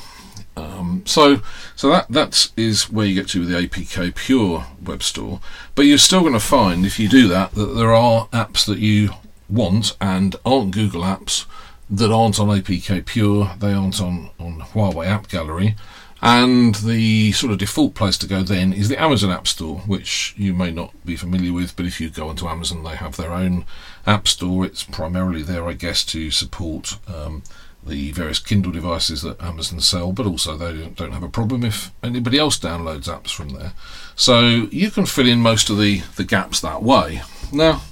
Um, 0.56 1.02
so, 1.04 1.40
so 1.74 1.90
that 1.90 2.08
that 2.08 2.50
is 2.56 2.90
where 2.90 3.06
you 3.06 3.14
get 3.14 3.28
to 3.28 3.40
with 3.40 3.50
the 3.50 3.66
APK 3.66 4.14
Pure 4.14 4.66
web 4.84 5.02
store. 5.02 5.40
But 5.74 5.82
you're 5.82 5.98
still 5.98 6.22
going 6.22 6.32
to 6.32 6.40
find, 6.40 6.86
if 6.86 6.98
you 6.98 7.08
do 7.08 7.28
that, 7.28 7.52
that 7.52 7.74
there 7.74 7.94
are 7.94 8.28
apps 8.28 8.66
that 8.66 8.78
you 8.78 9.10
want 9.48 9.96
and 10.00 10.34
aren't 10.44 10.72
Google 10.72 11.02
apps 11.02 11.44
that 11.90 12.10
aren't 12.10 12.40
on 12.40 12.48
APK 12.48 13.04
Pure. 13.04 13.52
They 13.58 13.72
aren't 13.72 14.00
on 14.00 14.30
on 14.38 14.60
Huawei 14.60 15.06
App 15.06 15.28
Gallery. 15.28 15.76
And 16.22 16.74
the 16.76 17.32
sort 17.32 17.52
of 17.52 17.58
default 17.58 17.94
place 17.94 18.16
to 18.18 18.26
go 18.26 18.42
then 18.42 18.72
is 18.72 18.88
the 18.88 19.00
Amazon 19.00 19.30
App 19.30 19.46
Store, 19.46 19.78
which 19.80 20.34
you 20.36 20.54
may 20.54 20.70
not 20.70 20.92
be 21.04 21.14
familiar 21.14 21.52
with, 21.52 21.76
but 21.76 21.84
if 21.84 22.00
you 22.00 22.08
go 22.08 22.28
onto 22.28 22.48
Amazon, 22.48 22.82
they 22.82 22.96
have 22.96 23.16
their 23.16 23.32
own 23.32 23.66
app 24.06 24.26
store. 24.26 24.64
It's 24.64 24.82
primarily 24.82 25.42
there, 25.42 25.68
I 25.68 25.74
guess, 25.74 26.04
to 26.06 26.30
support 26.30 26.98
um, 27.06 27.42
the 27.86 28.12
various 28.12 28.38
Kindle 28.38 28.72
devices 28.72 29.22
that 29.22 29.40
Amazon 29.42 29.80
sell, 29.80 30.12
but 30.12 30.26
also 30.26 30.56
they 30.56 30.88
don't 30.88 31.12
have 31.12 31.22
a 31.22 31.28
problem 31.28 31.64
if 31.64 31.92
anybody 32.02 32.38
else 32.38 32.58
downloads 32.58 33.08
apps 33.08 33.30
from 33.30 33.50
there. 33.50 33.72
So 34.14 34.40
you 34.70 34.90
can 34.90 35.06
fill 35.06 35.28
in 35.28 35.40
most 35.40 35.70
of 35.70 35.78
the, 35.78 36.00
the 36.16 36.24
gaps 36.24 36.60
that 36.60 36.82
way. 36.82 37.22
Now, 37.52 37.82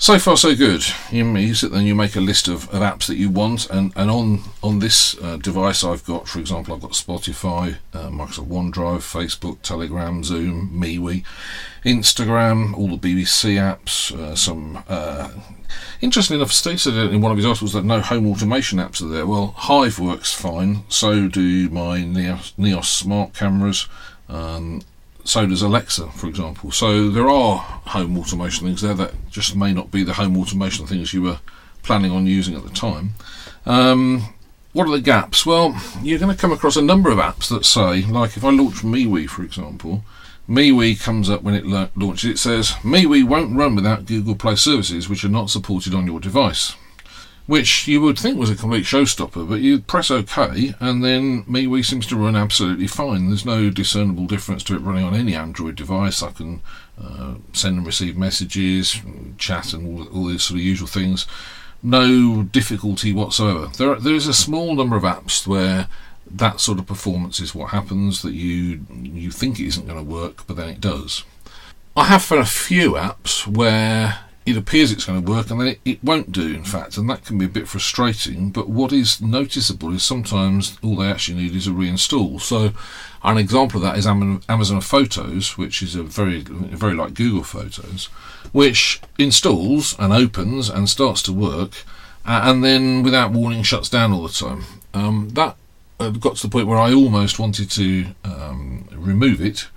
so 0.00 0.16
far 0.18 0.36
so 0.36 0.54
good. 0.54 0.84
You, 1.10 1.26
you 1.36 1.54
sit 1.54 1.70
there 1.70 1.80
and 1.80 1.88
you 1.88 1.94
make 1.94 2.14
a 2.14 2.20
list 2.20 2.46
of, 2.46 2.72
of 2.72 2.82
apps 2.82 3.06
that 3.06 3.16
you 3.16 3.30
want, 3.30 3.68
and, 3.68 3.92
and 3.96 4.08
on 4.10 4.42
on 4.62 4.78
this 4.78 5.16
uh, 5.20 5.36
device 5.36 5.82
I've 5.82 6.04
got, 6.04 6.28
for 6.28 6.38
example, 6.38 6.72
I've 6.72 6.80
got 6.80 6.92
Spotify, 6.92 7.78
uh, 7.92 8.08
Microsoft 8.08 8.46
OneDrive, 8.46 9.00
Facebook, 9.00 9.60
Telegram, 9.62 10.22
Zoom, 10.22 10.70
MeWe, 10.72 11.24
Instagram, 11.84 12.78
all 12.78 12.96
the 12.96 12.96
BBC 12.96 13.56
apps, 13.56 14.16
uh, 14.16 14.36
some. 14.36 14.84
Uh, 15.68 15.72
interesting 16.00 16.36
enough, 16.36 16.52
Steve 16.52 16.80
said 16.80 16.94
in 16.94 17.20
one 17.20 17.32
of 17.32 17.38
his 17.38 17.46
articles 17.46 17.72
that 17.72 17.84
no 17.84 18.00
home 18.00 18.26
automation 18.30 18.78
apps 18.78 19.02
are 19.02 19.08
there. 19.08 19.26
Well, 19.26 19.54
Hive 19.56 19.98
works 19.98 20.32
fine. 20.32 20.84
So 20.88 21.28
do 21.28 21.68
my 21.68 21.98
Neos, 21.98 22.52
Neos 22.54 22.86
smart 22.86 23.34
cameras. 23.34 23.88
Um, 24.28 24.82
so 25.24 25.46
does 25.46 25.62
Alexa, 25.62 26.08
for 26.12 26.26
example. 26.26 26.70
So 26.70 27.10
there 27.10 27.28
are 27.28 27.58
home 27.58 28.16
automation 28.18 28.66
things 28.66 28.80
there 28.80 28.94
that 28.94 29.12
just 29.30 29.54
may 29.54 29.72
not 29.72 29.90
be 29.90 30.02
the 30.02 30.14
home 30.14 30.36
automation 30.38 30.86
things 30.86 31.12
you 31.12 31.22
were 31.22 31.40
planning 31.82 32.12
on 32.12 32.26
using 32.26 32.54
at 32.54 32.64
the 32.64 32.70
time. 32.70 33.10
Um, 33.66 34.34
what 34.72 34.86
are 34.86 34.92
the 34.92 35.00
gaps? 35.00 35.44
Well, 35.44 35.80
you're 36.02 36.18
going 36.18 36.34
to 36.34 36.40
come 36.40 36.52
across 36.52 36.76
a 36.76 36.82
number 36.82 37.10
of 37.10 37.18
apps 37.18 37.48
that 37.48 37.64
say, 37.64 38.02
like 38.04 38.36
if 38.36 38.44
I 38.44 38.50
launch 38.50 38.76
MeWe, 38.76 39.28
for 39.28 39.42
example, 39.42 40.04
MeWe 40.48 41.00
comes 41.00 41.28
up 41.28 41.42
when 41.42 41.54
it 41.54 41.66
la- 41.66 41.88
launches. 41.94 42.30
It 42.30 42.38
says 42.38 42.70
MeWe 42.82 43.24
won't 43.24 43.56
run 43.56 43.74
without 43.74 44.06
Google 44.06 44.34
Play 44.34 44.56
services, 44.56 45.08
which 45.08 45.24
are 45.24 45.28
not 45.28 45.50
supported 45.50 45.94
on 45.94 46.06
your 46.06 46.20
device. 46.20 46.74
which 47.48 47.88
you 47.88 47.98
would 48.02 48.18
think 48.18 48.36
was 48.38 48.50
a 48.50 48.54
complete 48.54 48.84
showstopper, 48.84 49.48
but 49.48 49.62
you 49.62 49.80
press 49.80 50.10
OK, 50.10 50.74
and 50.80 51.02
then 51.02 51.42
MeWe 51.44 51.82
seems 51.82 52.06
to 52.06 52.14
run 52.14 52.36
absolutely 52.36 52.86
fine. 52.86 53.28
There's 53.28 53.46
no 53.46 53.70
discernible 53.70 54.26
difference 54.26 54.62
to 54.64 54.76
it 54.76 54.80
running 54.80 55.02
on 55.02 55.14
any 55.14 55.34
Android 55.34 55.74
device. 55.74 56.22
I 56.22 56.30
can 56.32 56.60
uh, 57.02 57.36
send 57.54 57.78
and 57.78 57.86
receive 57.86 58.18
messages, 58.18 59.00
chat, 59.38 59.72
and 59.72 59.86
all, 59.98 60.08
all 60.08 60.26
these 60.26 60.42
sort 60.42 60.60
of 60.60 60.64
usual 60.64 60.88
things. 60.88 61.26
No 61.82 62.42
difficulty 62.42 63.14
whatsoever. 63.14 63.68
There, 63.78 63.94
there 63.94 64.14
is 64.14 64.26
a 64.26 64.34
small 64.34 64.74
number 64.74 64.96
of 64.96 65.04
apps 65.04 65.46
where 65.46 65.88
that 66.30 66.60
sort 66.60 66.78
of 66.78 66.86
performance 66.86 67.40
is 67.40 67.54
what 67.54 67.70
happens. 67.70 68.22
That 68.22 68.34
you 68.34 68.86
you 68.90 69.30
think 69.30 69.58
it 69.58 69.66
isn't 69.66 69.86
going 69.86 69.98
to 69.98 70.10
work, 70.10 70.46
but 70.46 70.56
then 70.56 70.68
it 70.68 70.80
does. 70.80 71.24
I 71.96 72.04
have 72.04 72.22
found 72.22 72.42
a 72.42 72.46
few 72.46 72.92
apps 72.92 73.46
where 73.46 74.20
it 74.48 74.56
appears 74.56 74.90
it's 74.90 75.04
going 75.04 75.22
to 75.22 75.30
work 75.30 75.50
and 75.50 75.60
then 75.60 75.68
it, 75.68 75.80
it 75.84 76.02
won't 76.02 76.32
do, 76.32 76.54
in 76.54 76.64
fact, 76.64 76.96
and 76.96 77.08
that 77.10 77.24
can 77.24 77.36
be 77.38 77.44
a 77.44 77.48
bit 77.48 77.68
frustrating. 77.68 78.50
But 78.50 78.68
what 78.68 78.92
is 78.92 79.20
noticeable 79.20 79.92
is 79.92 80.02
sometimes 80.02 80.78
all 80.82 80.96
they 80.96 81.10
actually 81.10 81.42
need 81.42 81.54
is 81.54 81.66
a 81.66 81.70
reinstall. 81.70 82.40
So, 82.40 82.72
an 83.22 83.36
example 83.36 83.78
of 83.78 83.82
that 83.82 83.98
is 83.98 84.06
Amazon 84.06 84.80
Photos, 84.80 85.58
which 85.58 85.82
is 85.82 85.94
a 85.94 86.02
very, 86.02 86.40
very 86.40 86.94
like 86.94 87.14
Google 87.14 87.42
Photos, 87.42 88.06
which 88.52 89.00
installs 89.18 89.98
and 89.98 90.12
opens 90.12 90.70
and 90.70 90.88
starts 90.88 91.20
to 91.22 91.32
work, 91.32 91.84
and 92.24 92.64
then 92.64 93.02
without 93.02 93.32
warning 93.32 93.62
shuts 93.62 93.88
down 93.90 94.12
all 94.12 94.22
the 94.22 94.32
time. 94.32 94.64
Um, 94.94 95.30
that 95.34 95.56
uh, 96.00 96.10
got 96.10 96.36
to 96.36 96.46
the 96.46 96.50
point 96.50 96.66
where 96.66 96.78
I 96.78 96.92
almost 96.92 97.38
wanted 97.38 97.70
to 97.72 98.06
um, 98.24 98.88
remove 98.92 99.40
it. 99.40 99.68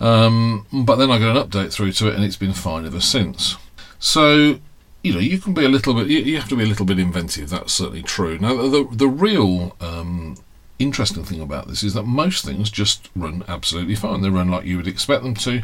Um, 0.00 0.66
but 0.72 0.96
then 0.96 1.10
I 1.10 1.18
got 1.18 1.36
an 1.36 1.48
update 1.48 1.72
through 1.72 1.92
to 1.92 2.08
it, 2.08 2.14
and 2.14 2.24
it's 2.24 2.36
been 2.36 2.52
fine 2.52 2.86
ever 2.86 3.00
since. 3.00 3.56
So, 3.98 4.60
you 5.02 5.12
know, 5.12 5.18
you 5.18 5.38
can 5.38 5.54
be 5.54 5.64
a 5.64 5.68
little 5.68 5.94
bit, 5.94 6.06
you, 6.08 6.36
have 6.38 6.48
to 6.48 6.56
be 6.56 6.64
a 6.64 6.66
little 6.66 6.86
bit 6.86 6.98
inventive. 6.98 7.50
That's 7.50 7.72
certainly 7.72 8.02
true. 8.02 8.38
Now, 8.38 8.54
the 8.68 8.88
the 8.90 9.08
real 9.08 9.76
um, 9.80 10.36
interesting 10.78 11.24
thing 11.24 11.40
about 11.40 11.68
this 11.68 11.82
is 11.82 11.94
that 11.94 12.04
most 12.04 12.44
things 12.44 12.70
just 12.70 13.08
run 13.16 13.44
absolutely 13.48 13.96
fine. 13.96 14.20
They 14.20 14.30
run 14.30 14.50
like 14.50 14.64
you 14.64 14.76
would 14.76 14.88
expect 14.88 15.24
them 15.24 15.34
to. 15.34 15.62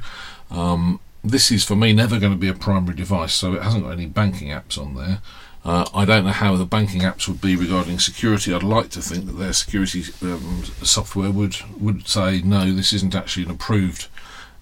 Um, 0.50 1.00
this 1.22 1.50
is 1.50 1.64
for 1.64 1.76
me 1.76 1.92
never 1.92 2.18
going 2.18 2.32
to 2.32 2.38
be 2.38 2.48
a 2.48 2.54
primary 2.54 2.96
device, 2.96 3.34
so 3.34 3.54
it 3.54 3.62
hasn't 3.62 3.84
got 3.84 3.92
any 3.92 4.06
banking 4.06 4.48
apps 4.48 4.76
on 4.76 4.94
there. 4.94 5.20
Uh, 5.64 5.88
I 5.94 6.04
don't 6.04 6.24
know 6.24 6.30
how 6.30 6.56
the 6.56 6.66
banking 6.66 7.02
apps 7.02 7.26
would 7.26 7.40
be 7.40 7.56
regarding 7.56 7.98
security. 7.98 8.52
I'd 8.52 8.62
like 8.62 8.90
to 8.90 9.00
think 9.00 9.26
that 9.26 9.32
their 9.32 9.54
security 9.54 10.04
um, 10.22 10.64
software 10.82 11.30
would 11.30 11.56
would 11.80 12.06
say 12.06 12.42
no, 12.42 12.72
this 12.72 12.92
isn't 12.92 13.14
actually 13.14 13.44
an 13.44 13.52
approved 13.52 14.08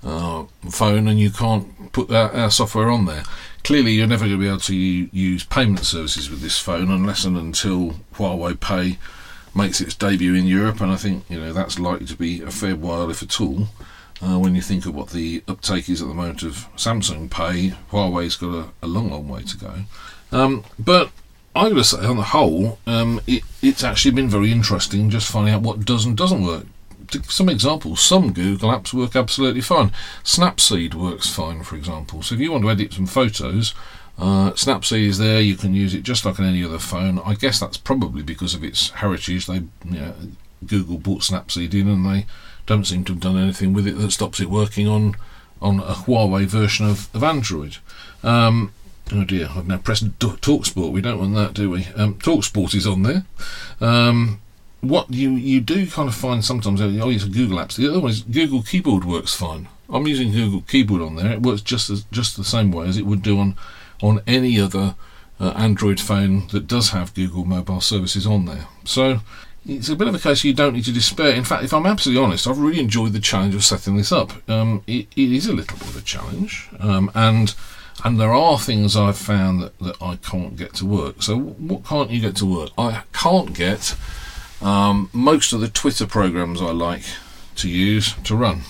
uh, 0.04 0.44
phone, 0.70 1.08
and 1.08 1.18
you 1.18 1.30
can't 1.30 1.92
put 1.92 2.10
our, 2.12 2.32
our 2.32 2.50
software 2.50 2.88
on 2.88 3.06
there 3.06 3.24
clearly 3.64 3.92
you're 3.92 4.06
never 4.06 4.26
going 4.26 4.38
to 4.38 4.42
be 4.42 4.48
able 4.48 4.58
to 4.58 4.74
use 4.74 5.44
payment 5.44 5.84
services 5.84 6.30
with 6.30 6.40
this 6.40 6.58
phone 6.58 6.90
unless 6.90 7.24
and 7.24 7.36
until 7.36 7.94
Huawei 8.14 8.58
Pay 8.58 8.98
makes 9.54 9.80
its 9.80 9.94
debut 9.94 10.34
in 10.34 10.46
Europe, 10.46 10.80
and 10.80 10.90
I 10.90 10.96
think 10.96 11.24
you 11.28 11.38
know 11.38 11.52
that's 11.52 11.78
likely 11.78 12.06
to 12.06 12.16
be 12.16 12.40
a 12.42 12.50
fair 12.50 12.74
while, 12.74 13.10
if 13.10 13.22
at 13.22 13.40
all. 13.40 13.68
Uh, 14.22 14.38
when 14.38 14.54
you 14.54 14.62
think 14.62 14.86
of 14.86 14.94
what 14.94 15.10
the 15.10 15.42
uptake 15.48 15.88
is 15.88 16.00
at 16.00 16.06
the 16.06 16.14
moment 16.14 16.44
of 16.44 16.68
Samsung 16.76 17.28
Pay, 17.28 17.74
Huawei's 17.90 18.36
got 18.36 18.54
a, 18.54 18.68
a 18.80 18.86
long, 18.86 19.10
long 19.10 19.28
way 19.28 19.42
to 19.42 19.56
go. 19.56 19.74
Um, 20.32 20.64
but 20.78 21.10
going 21.54 21.76
to 21.76 21.84
say, 21.84 22.04
on 22.04 22.16
the 22.16 22.22
whole, 22.22 22.78
um, 22.86 23.20
it, 23.26 23.42
it's 23.60 23.84
actually 23.84 24.12
been 24.12 24.28
very 24.28 24.50
interesting 24.50 25.10
just 25.10 25.30
finding 25.30 25.54
out 25.54 25.62
what 25.62 25.84
does 25.84 26.06
and 26.06 26.16
doesn't 26.16 26.44
work 26.44 26.64
To 27.10 27.18
give 27.18 27.30
some 27.30 27.48
examples, 27.48 28.00
some 28.00 28.32
Google 28.32 28.70
apps 28.70 28.94
work 28.94 29.14
absolutely 29.14 29.60
fine. 29.60 29.92
Snapseed 30.24 30.94
works 30.94 31.28
fine, 31.28 31.62
for 31.62 31.76
example. 31.76 32.22
So 32.22 32.34
if 32.34 32.40
you 32.40 32.52
want 32.52 32.64
to 32.64 32.70
edit 32.70 32.94
some 32.94 33.06
photos, 33.06 33.74
uh, 34.18 34.52
Snapseed 34.52 35.06
is 35.06 35.18
there. 35.18 35.40
You 35.40 35.56
can 35.56 35.74
use 35.74 35.94
it 35.94 36.02
just 36.02 36.24
like 36.24 36.38
on 36.40 36.46
any 36.46 36.64
other 36.64 36.78
phone. 36.78 37.18
I 37.24 37.34
guess 37.34 37.60
that's 37.60 37.76
probably 37.76 38.22
because 38.22 38.54
of 38.54 38.64
its 38.64 38.90
heritage. 38.90 39.46
They, 39.46 39.62
you 39.84 40.00
know, 40.00 40.14
Google 40.66 40.98
bought 40.98 41.22
Snapseed 41.22 41.74
in, 41.74 41.88
and 41.88 42.06
they 42.06 42.26
don't 42.66 42.86
seem 42.86 43.04
to 43.04 43.12
have 43.12 43.20
done 43.20 43.36
anything 43.36 43.72
with 43.72 43.86
it 43.86 43.98
that 43.98 44.12
stops 44.12 44.40
it 44.40 44.50
working 44.50 44.88
on 44.88 45.16
on 45.60 45.78
a 45.80 45.94
Huawei 45.94 46.44
version 46.44 46.86
of, 46.86 47.14
of 47.14 47.22
Android. 47.22 47.76
Um, 48.22 48.72
oh 49.12 49.24
dear, 49.24 49.48
I've 49.54 49.66
now 49.66 49.78
pressed 49.78 50.18
TalkSport. 50.18 50.92
We 50.92 51.00
don't 51.00 51.18
want 51.18 51.34
that, 51.34 51.54
do 51.54 51.70
we? 51.70 51.86
Um, 51.96 52.14
TalkSport 52.14 52.74
is 52.74 52.86
on 52.86 53.02
there. 53.02 53.24
Um, 53.80 54.40
what 54.80 55.12
you 55.12 55.30
you 55.30 55.60
do 55.60 55.86
kind 55.86 56.08
of 56.08 56.14
find 56.14 56.44
sometimes 56.44 56.80
oh 56.80 57.08
it's 57.08 57.24
Google 57.24 57.58
apps. 57.58 57.76
The 57.76 57.88
other 57.88 58.00
one 58.00 58.10
is 58.10 58.22
Google 58.22 58.62
Keyboard 58.62 59.04
works 59.04 59.34
fine. 59.34 59.68
I'm 59.88 60.06
using 60.06 60.32
Google 60.32 60.62
Keyboard 60.62 61.02
on 61.02 61.16
there. 61.16 61.32
It 61.32 61.42
works 61.42 61.60
just 61.62 61.88
as 61.88 62.04
just 62.10 62.36
the 62.36 62.44
same 62.44 62.72
way 62.72 62.88
as 62.88 62.96
it 62.96 63.06
would 63.06 63.22
do 63.22 63.38
on 63.38 63.56
on 64.02 64.20
any 64.26 64.58
other 64.58 64.96
uh, 65.38 65.50
Android 65.50 66.00
phone 66.00 66.48
that 66.48 66.66
does 66.66 66.90
have 66.90 67.14
Google 67.14 67.44
mobile 67.44 67.80
services 67.80 68.26
on 68.26 68.46
there. 68.46 68.66
So 68.84 69.20
it's 69.66 69.88
a 69.88 69.96
bit 69.96 70.08
of 70.08 70.14
a 70.14 70.18
case 70.18 70.42
you 70.42 70.54
don't 70.54 70.74
need 70.74 70.84
to 70.84 70.92
despair. 70.92 71.34
In 71.34 71.44
fact, 71.44 71.62
if 71.64 71.72
I'm 71.72 71.86
absolutely 71.86 72.24
honest, 72.24 72.46
I've 72.46 72.58
really 72.58 72.80
enjoyed 72.80 73.12
the 73.12 73.20
challenge 73.20 73.54
of 73.54 73.64
setting 73.64 73.96
this 73.96 74.10
up. 74.10 74.32
Um, 74.50 74.82
it, 74.86 75.06
it 75.16 75.32
is 75.32 75.46
a 75.46 75.52
little 75.52 75.78
bit 75.78 75.88
of 75.88 75.96
a 75.96 76.02
challenge, 76.02 76.68
um, 76.80 77.10
and 77.14 77.54
and 78.04 78.20
there 78.20 78.32
are 78.32 78.58
things 78.58 78.96
I've 78.96 79.18
found 79.18 79.62
that, 79.62 79.78
that 79.78 80.02
I 80.02 80.16
can't 80.16 80.56
get 80.56 80.74
to 80.74 80.86
work. 80.86 81.22
So 81.22 81.38
what 81.38 81.84
can't 81.84 82.10
you 82.10 82.20
get 82.20 82.36
to 82.36 82.46
work? 82.46 82.70
I 82.76 83.02
can't 83.12 83.54
get 83.54 83.96
um, 84.60 85.10
most 85.12 85.52
of 85.52 85.60
the 85.60 85.68
Twitter 85.68 86.06
programs 86.06 86.60
I 86.60 86.70
like 86.70 87.04
to 87.56 87.68
use 87.68 88.14
to 88.24 88.36
run. 88.36 88.62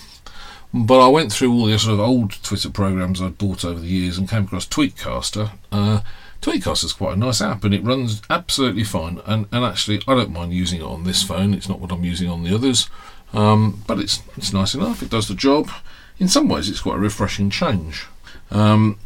But 0.73 1.05
I 1.05 1.07
went 1.07 1.31
through 1.31 1.53
all 1.53 1.65
the 1.65 1.77
sort 1.77 1.93
of 1.93 1.99
old 1.99 2.41
Twitter 2.43 2.69
programs 2.69 3.21
I'd 3.21 3.37
bought 3.37 3.63
over 3.63 3.79
the 3.79 3.87
years 3.87 4.17
and 4.17 4.27
came 4.27 4.45
across 4.45 4.65
Tweetcaster. 4.65 5.51
Uh, 5.71 6.01
Tweetcaster 6.41 6.85
is 6.85 6.93
quite 6.93 7.13
a 7.13 7.19
nice 7.19 7.41
app 7.41 7.63
and 7.63 7.73
it 7.73 7.83
runs 7.83 8.21
absolutely 8.29 8.83
fine. 8.83 9.21
And, 9.25 9.45
and 9.51 9.63
actually, 9.63 10.01
I 10.07 10.15
don't 10.15 10.33
mind 10.33 10.51
using 10.51 10.81
it 10.81 10.85
on 10.85 11.03
this 11.03 11.21
phone. 11.21 11.53
It's 11.53 11.69
not 11.69 11.79
what 11.79 11.91
I'm 11.91 12.03
using 12.03 12.27
on 12.27 12.43
the 12.43 12.53
others, 12.53 12.89
um, 13.33 13.83
but 13.87 13.99
it's 13.99 14.23
it's 14.35 14.51
nice 14.51 14.73
enough. 14.73 15.03
It 15.03 15.09
does 15.09 15.27
the 15.27 15.35
job. 15.35 15.69
In 16.17 16.27
some 16.27 16.49
ways, 16.49 16.69
it's 16.69 16.81
quite 16.81 16.95
a 16.95 16.99
refreshing 16.99 17.49
change. 17.49 18.07
Um, 18.51 18.97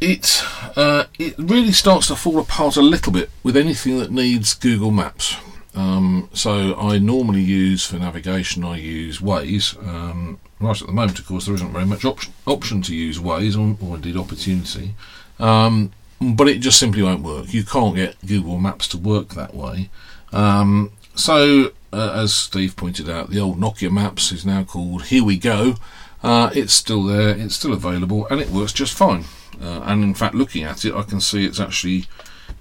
it 0.00 0.42
uh, 0.76 1.04
it 1.18 1.34
really 1.38 1.72
starts 1.72 2.08
to 2.08 2.16
fall 2.16 2.38
apart 2.38 2.76
a 2.76 2.82
little 2.82 3.12
bit 3.12 3.30
with 3.42 3.56
anything 3.56 3.98
that 3.98 4.10
needs 4.10 4.54
Google 4.54 4.90
Maps. 4.90 5.36
Um, 5.74 6.30
so 6.32 6.74
I 6.78 6.98
normally 6.98 7.42
use 7.42 7.84
for 7.84 7.96
navigation, 7.96 8.64
I 8.64 8.78
use 8.78 9.18
Waze. 9.18 9.76
Um, 9.86 10.38
right 10.58 10.80
at 10.80 10.86
the 10.86 10.92
moment, 10.92 11.18
of 11.18 11.26
course, 11.26 11.46
there 11.46 11.54
isn't 11.54 11.72
very 11.72 11.84
much 11.84 12.04
option, 12.04 12.82
to 12.82 12.94
use 12.94 13.18
Waze, 13.18 13.56
or, 13.56 13.76
or 13.86 13.96
indeed 13.96 14.16
opportunity. 14.16 14.94
Um, 15.38 15.92
but 16.20 16.48
it 16.48 16.60
just 16.60 16.78
simply 16.78 17.02
won't 17.02 17.22
work. 17.22 17.52
You 17.52 17.62
can't 17.62 17.94
get 17.94 18.16
Google 18.26 18.58
Maps 18.58 18.88
to 18.88 18.98
work 18.98 19.34
that 19.34 19.54
way. 19.54 19.90
Um, 20.32 20.92
so, 21.14 21.72
uh, 21.92 22.12
as 22.14 22.34
Steve 22.34 22.74
pointed 22.74 23.10
out, 23.10 23.28
the 23.28 23.40
old 23.40 23.60
Nokia 23.60 23.90
Maps 23.90 24.32
is 24.32 24.46
now 24.46 24.64
called 24.64 25.06
Here 25.06 25.24
We 25.24 25.36
Go. 25.36 25.74
Uh, 26.22 26.50
it's 26.54 26.72
still 26.72 27.04
there, 27.04 27.36
it's 27.36 27.54
still 27.54 27.74
available, 27.74 28.26
and 28.28 28.40
it 28.40 28.48
works 28.48 28.72
just 28.72 28.94
fine. 28.94 29.24
Uh, 29.60 29.80
and 29.84 30.02
in 30.02 30.14
fact, 30.14 30.34
looking 30.34 30.64
at 30.64 30.84
it, 30.84 30.94
I 30.94 31.02
can 31.02 31.20
see 31.20 31.44
it's 31.44 31.60
actually 31.60 32.06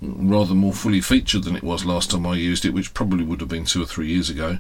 rather 0.02 0.54
more 0.54 0.74
fully 0.74 1.02
featured 1.02 1.44
than 1.44 1.56
it 1.56 1.64
was 1.64 1.86
last 1.86 2.12
time 2.12 2.26
I 2.26 2.36
used 2.36 2.66
it, 2.66 2.74
which 2.74 2.94
probably 2.94 3.24
would 3.24 3.40
have 3.40 3.50
been 3.50 3.66
two 3.66 3.84
or 3.84 3.86
three 3.86 4.08
years 4.08 4.30
ago. 4.30 4.60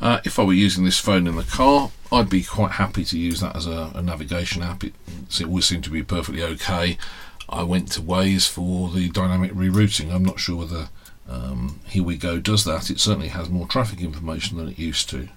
Uh, 0.00 0.20
if 0.24 0.38
I 0.38 0.44
were 0.44 0.52
using 0.52 0.84
this 0.84 0.98
phone 0.98 1.26
in 1.26 1.36
the 1.36 1.44
car, 1.44 1.90
I'd 2.10 2.28
be 2.28 2.42
quite 2.42 2.72
happy 2.72 3.04
to 3.04 3.18
use 3.18 3.40
that 3.40 3.54
as 3.54 3.66
a, 3.66 3.92
a 3.94 4.02
navigation 4.02 4.62
app. 4.62 4.82
It, 4.82 4.94
it 5.30 5.44
always 5.44 5.66
seemed 5.66 5.84
to 5.84 5.90
be 5.90 6.02
perfectly 6.02 6.42
okay. 6.42 6.98
I 7.48 7.62
went 7.62 7.92
to 7.92 8.00
Waze 8.00 8.48
for 8.48 8.90
the 8.90 9.10
dynamic 9.10 9.52
rerouting. 9.52 10.12
I'm 10.12 10.24
not 10.24 10.40
sure 10.40 10.56
whether 10.56 10.88
um, 11.28 11.80
Here 11.86 12.02
We 12.02 12.16
Go 12.16 12.40
does 12.40 12.64
that. 12.64 12.90
It 12.90 12.98
certainly 12.98 13.28
has 13.28 13.48
more 13.48 13.66
traffic 13.66 14.00
information 14.00 14.58
than 14.58 14.68
it 14.68 14.78
used 14.78 15.08
to. 15.10 15.28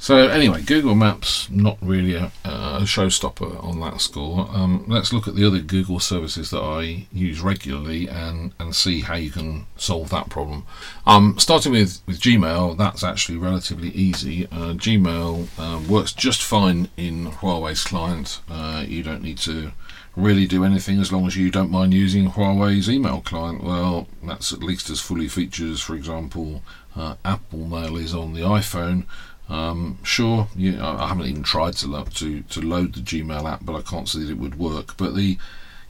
So 0.00 0.28
anyway, 0.28 0.62
Google 0.62 0.94
Maps 0.94 1.50
not 1.50 1.76
really 1.82 2.14
a, 2.14 2.30
a 2.44 2.82
showstopper 2.82 3.62
on 3.62 3.80
that 3.80 4.00
score. 4.00 4.48
Um, 4.52 4.84
let's 4.86 5.12
look 5.12 5.26
at 5.26 5.34
the 5.34 5.44
other 5.44 5.58
Google 5.58 5.98
services 5.98 6.50
that 6.50 6.62
I 6.62 7.06
use 7.12 7.40
regularly 7.40 8.08
and, 8.08 8.52
and 8.60 8.74
see 8.76 9.00
how 9.00 9.16
you 9.16 9.30
can 9.30 9.66
solve 9.76 10.10
that 10.10 10.30
problem. 10.30 10.64
Um, 11.04 11.36
starting 11.38 11.72
with, 11.72 12.00
with 12.06 12.20
Gmail, 12.20 12.78
that's 12.78 13.02
actually 13.02 13.38
relatively 13.38 13.88
easy. 13.88 14.46
Uh, 14.46 14.74
Gmail 14.74 15.48
uh, 15.58 15.80
works 15.90 16.12
just 16.12 16.42
fine 16.42 16.88
in 16.96 17.26
Huawei's 17.26 17.82
client. 17.82 18.40
Uh, 18.48 18.84
you 18.86 19.02
don't 19.02 19.22
need 19.22 19.38
to 19.38 19.72
really 20.14 20.46
do 20.46 20.64
anything 20.64 21.00
as 21.00 21.12
long 21.12 21.26
as 21.26 21.36
you 21.36 21.50
don't 21.50 21.70
mind 21.70 21.92
using 21.92 22.30
Huawei's 22.30 22.88
email 22.88 23.20
client. 23.20 23.64
Well, 23.64 24.06
that's 24.22 24.52
at 24.52 24.62
least 24.62 24.90
as 24.90 25.00
fully 25.00 25.28
featured 25.28 25.70
as, 25.70 25.80
for 25.80 25.94
example, 25.94 26.62
uh, 26.96 27.14
Apple 27.24 27.66
Mail 27.66 27.96
is 27.96 28.14
on 28.14 28.32
the 28.34 28.40
iPhone. 28.40 29.04
Um, 29.48 29.98
sure, 30.02 30.48
you, 30.54 30.80
I 30.80 31.08
haven't 31.08 31.26
even 31.26 31.42
tried 31.42 31.74
to, 31.74 31.86
lo- 31.86 32.04
to 32.04 32.42
to 32.42 32.60
load 32.60 32.94
the 32.94 33.00
Gmail 33.00 33.50
app, 33.50 33.64
but 33.64 33.74
I 33.74 33.82
can't 33.82 34.08
see 34.08 34.24
that 34.24 34.30
it 34.30 34.38
would 34.38 34.58
work. 34.58 34.96
But 34.96 35.14
the 35.14 35.38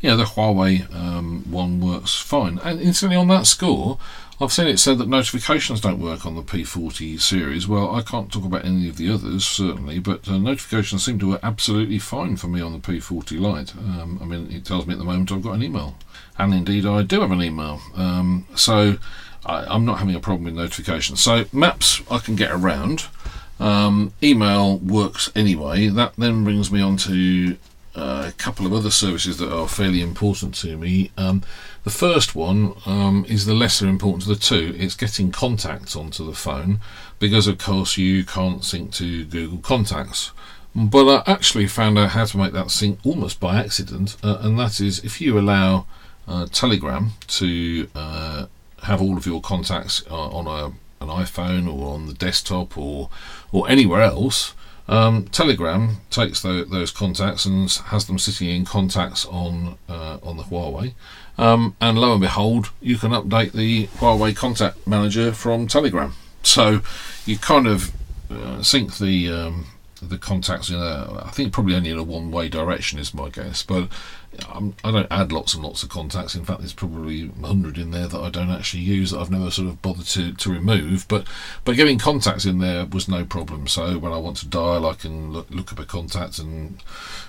yeah, 0.00 0.14
the 0.14 0.24
Huawei 0.24 0.92
um, 0.94 1.44
one 1.50 1.80
works 1.80 2.14
fine. 2.14 2.60
And 2.62 2.80
instantly 2.80 3.16
on 3.16 3.28
that 3.28 3.46
score, 3.46 3.98
I've 4.40 4.52
seen 4.52 4.68
it 4.68 4.78
said 4.78 4.98
that 4.98 5.08
notifications 5.08 5.80
don't 5.80 5.98
work 5.98 6.24
on 6.24 6.36
the 6.36 6.42
P40 6.42 7.20
series. 7.20 7.66
Well, 7.66 7.92
I 7.92 8.02
can't 8.02 8.30
talk 8.30 8.44
about 8.44 8.64
any 8.64 8.88
of 8.88 8.96
the 8.96 9.12
others, 9.12 9.44
certainly, 9.44 9.98
but 9.98 10.28
uh, 10.28 10.38
notifications 10.38 11.04
seem 11.04 11.18
to 11.18 11.30
work 11.30 11.40
absolutely 11.42 11.98
fine 11.98 12.36
for 12.36 12.46
me 12.46 12.60
on 12.60 12.72
the 12.72 12.78
P40 12.78 13.40
Lite. 13.40 13.74
Um, 13.74 14.20
I 14.22 14.24
mean, 14.24 14.52
it 14.52 14.64
tells 14.64 14.86
me 14.86 14.92
at 14.92 14.98
the 14.98 15.04
moment 15.04 15.32
I've 15.32 15.42
got 15.42 15.54
an 15.54 15.64
email. 15.64 15.96
And 16.38 16.54
indeed, 16.54 16.86
I 16.86 17.02
do 17.02 17.20
have 17.22 17.32
an 17.32 17.42
email. 17.42 17.80
Um, 17.96 18.46
so 18.54 18.98
I, 19.44 19.74
am 19.74 19.84
not 19.84 19.98
having 19.98 20.14
a 20.14 20.20
problem 20.20 20.44
with 20.44 20.54
notifications. 20.54 21.20
So 21.20 21.46
maps 21.52 22.00
I 22.08 22.18
can 22.18 22.36
get 22.36 22.52
around. 22.52 23.06
Um, 23.60 24.12
email 24.22 24.78
works 24.78 25.30
anyway. 25.34 25.88
That 25.88 26.14
then 26.16 26.44
brings 26.44 26.70
me 26.70 26.80
on 26.80 26.96
to 26.98 27.56
uh, 27.94 28.26
a 28.28 28.32
couple 28.32 28.64
of 28.66 28.72
other 28.72 28.90
services 28.90 29.38
that 29.38 29.52
are 29.52 29.66
fairly 29.66 30.00
important 30.00 30.54
to 30.56 30.76
me. 30.76 31.10
Um, 31.16 31.42
the 31.84 31.90
first 31.90 32.34
one 32.34 32.74
um, 32.86 33.24
is 33.28 33.46
the 33.46 33.54
lesser 33.54 33.88
important 33.88 34.22
of 34.22 34.28
the 34.28 34.36
two. 34.36 34.74
It's 34.78 34.94
getting 34.94 35.32
contacts 35.32 35.96
onto 35.96 36.24
the 36.24 36.34
phone 36.34 36.80
because, 37.18 37.46
of 37.46 37.58
course, 37.58 37.96
you 37.96 38.24
can't 38.24 38.64
sync 38.64 38.92
to 38.94 39.24
Google 39.24 39.58
Contacts. 39.58 40.30
But 40.74 41.08
I 41.26 41.32
actually 41.32 41.66
found 41.66 41.98
out 41.98 42.10
how 42.10 42.26
to 42.26 42.38
make 42.38 42.52
that 42.52 42.70
sync 42.70 43.00
almost 43.04 43.40
by 43.40 43.56
accident, 43.56 44.16
uh, 44.22 44.38
and 44.42 44.58
that 44.58 44.80
is 44.80 45.02
if 45.02 45.20
you 45.20 45.38
allow 45.38 45.86
uh, 46.28 46.46
Telegram 46.52 47.12
to 47.26 47.88
uh, 47.96 48.46
have 48.82 49.00
all 49.00 49.16
of 49.16 49.26
your 49.26 49.40
contacts 49.40 50.04
uh, 50.10 50.28
on 50.28 50.46
a, 50.46 50.72
an 51.00 51.08
iPhone 51.08 51.72
or 51.72 51.94
on 51.94 52.06
the 52.06 52.14
desktop 52.14 52.76
or 52.76 53.10
or 53.52 53.68
anywhere 53.68 54.02
else, 54.02 54.54
um, 54.88 55.24
Telegram 55.26 55.98
takes 56.10 56.40
the, 56.40 56.66
those 56.68 56.90
contacts 56.90 57.44
and 57.44 57.70
has 57.70 58.06
them 58.06 58.18
sitting 58.18 58.48
in 58.48 58.64
contacts 58.64 59.26
on 59.26 59.76
uh, 59.88 60.18
on 60.22 60.36
the 60.36 60.44
Huawei, 60.44 60.94
um, 61.36 61.76
and 61.80 61.98
lo 61.98 62.12
and 62.12 62.20
behold, 62.20 62.70
you 62.80 62.96
can 62.96 63.12
update 63.12 63.52
the 63.52 63.86
Huawei 63.98 64.34
Contact 64.34 64.86
Manager 64.86 65.32
from 65.32 65.66
Telegram. 65.66 66.14
So 66.42 66.80
you 67.26 67.36
kind 67.38 67.66
of 67.66 67.92
uh, 68.30 68.62
sync 68.62 68.98
the 68.98 69.30
um, 69.30 69.66
the 70.00 70.18
contacts 70.18 70.70
in 70.70 70.76
a, 70.76 71.22
I 71.24 71.30
think 71.30 71.52
probably 71.52 71.74
only 71.74 71.90
in 71.90 71.98
a 71.98 72.02
one 72.02 72.30
way 72.30 72.48
direction 72.48 72.98
is 72.98 73.14
my 73.14 73.28
guess, 73.28 73.62
but 73.62 73.88
I'm, 74.48 74.74
I 74.84 74.90
do 74.90 74.98
not 74.98 75.06
add 75.10 75.32
lots 75.32 75.54
and 75.54 75.62
lots 75.62 75.82
of 75.82 75.88
contacts. 75.88 76.34
In 76.34 76.44
fact, 76.44 76.60
there's 76.60 76.72
probably 76.72 77.26
100 77.26 77.78
in 77.78 77.90
there 77.90 78.06
that 78.06 78.20
I 78.20 78.30
don't 78.30 78.50
actually 78.50 78.82
use 78.82 79.10
that 79.10 79.20
I've 79.20 79.30
never 79.30 79.50
sort 79.50 79.68
of 79.68 79.82
bothered 79.82 80.06
to, 80.06 80.32
to 80.34 80.52
remove. 80.52 81.06
But 81.08 81.26
but 81.64 81.76
getting 81.76 81.98
contacts 81.98 82.44
in 82.44 82.58
there 82.58 82.86
was 82.86 83.08
no 83.08 83.24
problem. 83.24 83.66
So 83.66 83.98
when 83.98 84.12
I 84.12 84.18
want 84.18 84.36
to 84.38 84.48
dial, 84.48 84.86
I 84.86 84.94
can 84.94 85.32
look, 85.32 85.50
look 85.50 85.72
up 85.72 85.78
a 85.78 85.84
contact 85.84 86.38
and 86.38 86.82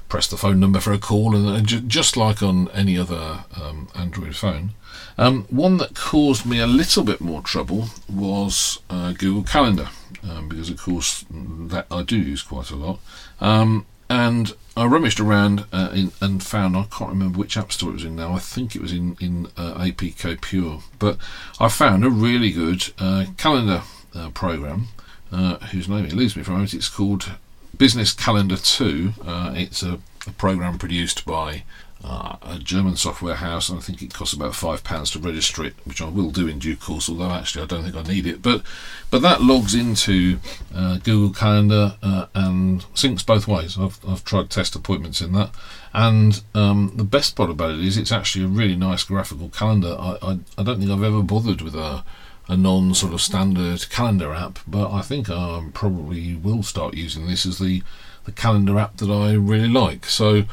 press 0.10 0.28
the 0.28 0.38
phone 0.38 0.60
number 0.60 0.80
for 0.80 0.92
a 0.94 0.98
call, 0.98 1.36
and, 1.36 1.48
and 1.48 1.68
j- 1.68 1.82
just 1.82 2.18
like 2.18 2.44
on 2.44 2.70
any 2.72 2.98
other 2.98 3.46
um, 3.56 3.88
Android 3.96 4.36
phone. 4.36 4.72
Um, 5.18 5.44
one 5.50 5.78
that 5.78 5.96
caused 5.96 6.46
me 6.46 6.60
a 6.60 6.68
little 6.68 7.04
bit 7.04 7.20
more 7.20 7.42
trouble 7.42 7.90
was 8.10 8.80
uh, 8.90 9.12
Google 9.14 9.44
Calendar, 9.44 9.90
um, 10.24 10.48
because 10.48 10.70
of 10.70 10.82
course 10.82 11.26
that 11.30 11.86
I 11.92 12.04
do 12.04 12.18
use 12.18 12.42
quite 12.42 12.72
a 12.72 12.76
lot. 12.76 13.00
Um, 13.42 13.86
and 14.10 14.54
I 14.76 14.86
rummaged 14.86 15.20
around 15.20 15.66
uh, 15.72 15.90
in, 15.94 16.12
and 16.22 16.42
found 16.42 16.76
I 16.76 16.84
can't 16.84 17.12
remember 17.12 17.38
which 17.38 17.58
app 17.58 17.72
store 17.72 17.90
it 17.90 17.94
was 17.94 18.06
in 18.06 18.16
now. 18.16 18.34
I 18.34 18.40
think 18.40 18.76
it 18.76 18.82
was 18.82 18.94
in 18.94 19.18
in 19.20 19.48
uh, 19.58 19.76
APK 19.76 20.42
Pure, 20.42 20.82
but 20.98 21.18
I 21.60 21.68
found 21.68 22.04
a 22.04 22.10
really 22.10 22.52
good 22.52 22.92
uh, 22.98 23.26
calendar 23.38 23.84
uh, 24.16 24.30
program 24.30 24.88
uh, 25.32 25.58
whose 25.58 25.88
name 25.88 26.06
eludes 26.06 26.36
me 26.36 26.44
for 26.44 26.52
a 26.52 26.54
moment. 26.54 26.74
It's 26.74 26.90
called 26.90 27.32
Business 27.78 28.14
Calendar 28.14 28.58
Two. 28.58 29.14
It's 29.28 29.84
a, 29.84 30.00
a, 30.26 30.32
program 30.32 30.78
produced 30.78 31.26
by 31.26 31.64
uh, 32.04 32.38
a 32.42 32.60
German 32.60 32.96
software 32.96 33.36
house, 33.36 33.68
and 33.70 33.78
I 33.78 33.82
think 33.82 34.02
it 34.02 34.14
costs 34.14 34.34
about 34.34 34.56
five 34.56 34.84
pounds 34.84 35.12
to 35.12 35.20
register 35.20 35.66
it, 35.66 35.74
which 35.84 36.02
I 36.02 36.08
will 36.08 36.32
do 36.32 36.48
in 36.48 36.60
due 36.60 36.78
course. 36.78 37.10
Although 37.10 37.32
actually 37.32 37.64
I 37.64 37.68
don't 37.68 37.84
think 37.84 37.96
I 37.96 38.04
need 38.04 38.26
it, 38.26 38.42
but 38.42 38.64
but 39.12 39.22
that 39.22 39.42
logs 39.42 39.76
into 39.76 40.40
uh, 40.74 40.98
Google 40.98 41.34
Calendar 41.34 41.98
uh, 42.02 42.28
and 42.34 42.82
syncs 42.94 43.26
both 43.26 43.48
ways. 43.48 43.78
I've 43.78 44.00
I've 44.08 44.24
tried 44.24 44.50
test 44.50 44.76
appointments 44.76 45.20
in 45.20 45.34
that, 45.34 45.52
and 45.94 46.42
um, 46.56 46.94
the 46.96 47.04
best 47.04 47.36
part 47.36 47.50
about 47.50 47.72
it 47.72 47.82
is 47.82 47.98
it's 47.98 48.14
actually 48.14 48.46
a 48.46 48.50
really 48.50 48.78
nice 48.78 49.04
graphical 49.04 49.50
calendar. 49.50 49.98
I 50.00 50.18
I, 50.22 50.40
I 50.58 50.64
don't 50.64 50.80
think 50.80 50.92
I've 50.92 51.04
ever 51.04 51.22
bothered 51.22 51.62
with 51.62 51.76
a 51.76 52.06
a 52.48 52.56
non 52.56 52.94
sort 52.94 53.14
of 53.14 53.22
standard 53.22 53.90
calendar 53.90 54.34
app, 54.34 54.60
but 54.66 54.90
I 54.90 55.02
think 55.02 55.30
I 55.30 55.66
probably 55.74 56.36
will 56.36 56.64
start 56.64 56.94
using 56.94 57.28
this 57.28 57.46
as 57.46 57.60
the 57.60 57.84
the 58.24 58.32
calendar 58.32 58.80
app 58.80 58.98
that 58.98 59.12
I 59.12 59.34
really 59.34 59.68
like. 59.68 60.06
So. 60.06 60.46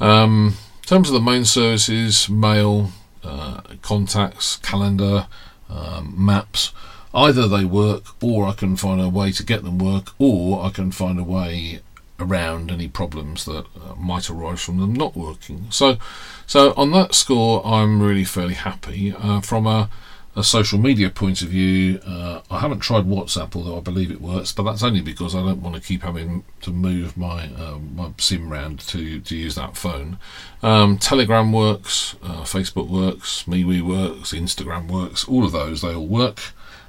Um, 0.00 0.56
in 0.82 0.88
terms 0.88 1.08
of 1.08 1.14
the 1.14 1.20
main 1.20 1.44
services, 1.44 2.28
mail, 2.28 2.90
uh, 3.22 3.60
contacts, 3.82 4.56
calendar, 4.56 5.28
um, 5.70 6.12
maps, 6.16 6.72
either 7.14 7.46
they 7.46 7.64
work 7.64 8.02
or 8.20 8.46
I 8.48 8.52
can 8.52 8.76
find 8.76 9.00
a 9.00 9.08
way 9.08 9.30
to 9.32 9.44
get 9.44 9.62
them 9.62 9.78
work 9.78 10.08
or 10.18 10.64
I 10.64 10.70
can 10.70 10.90
find 10.90 11.20
a 11.20 11.24
way 11.24 11.80
around 12.18 12.70
any 12.70 12.88
problems 12.88 13.44
that 13.44 13.64
uh, 13.76 13.94
might 13.94 14.28
arise 14.28 14.60
from 14.60 14.78
them 14.78 14.92
not 14.92 15.16
working. 15.16 15.66
So, 15.70 15.98
so 16.46 16.74
on 16.76 16.90
that 16.92 17.14
score, 17.14 17.64
I'm 17.64 18.02
really 18.02 18.24
fairly 18.24 18.54
happy. 18.54 19.12
Uh, 19.12 19.40
from 19.40 19.66
a 19.68 19.88
a 20.34 20.42
social 20.42 20.78
media 20.78 21.10
point 21.10 21.42
of 21.42 21.48
view, 21.48 22.00
uh, 22.06 22.40
I 22.50 22.60
haven't 22.60 22.80
tried 22.80 23.04
WhatsApp, 23.04 23.54
although 23.54 23.76
I 23.76 23.80
believe 23.80 24.10
it 24.10 24.20
works, 24.20 24.50
but 24.52 24.62
that's 24.62 24.82
only 24.82 25.02
because 25.02 25.34
I 25.34 25.40
don't 25.40 25.60
want 25.60 25.76
to 25.76 25.82
keep 25.82 26.02
having 26.02 26.44
to 26.62 26.70
move 26.70 27.16
my 27.18 27.50
uh, 27.54 27.78
my 27.94 28.12
SIM 28.16 28.50
round 28.50 28.80
to, 28.80 29.20
to 29.20 29.36
use 29.36 29.56
that 29.56 29.76
phone. 29.76 30.18
Um, 30.62 30.96
Telegram 30.96 31.52
works, 31.52 32.16
uh, 32.22 32.42
Facebook 32.42 32.88
works, 32.88 33.44
MeWe 33.46 33.82
works, 33.82 34.32
Instagram 34.32 34.90
works, 34.90 35.24
all 35.24 35.44
of 35.44 35.52
those, 35.52 35.82
they 35.82 35.94
all 35.94 36.06
work. 36.06 36.40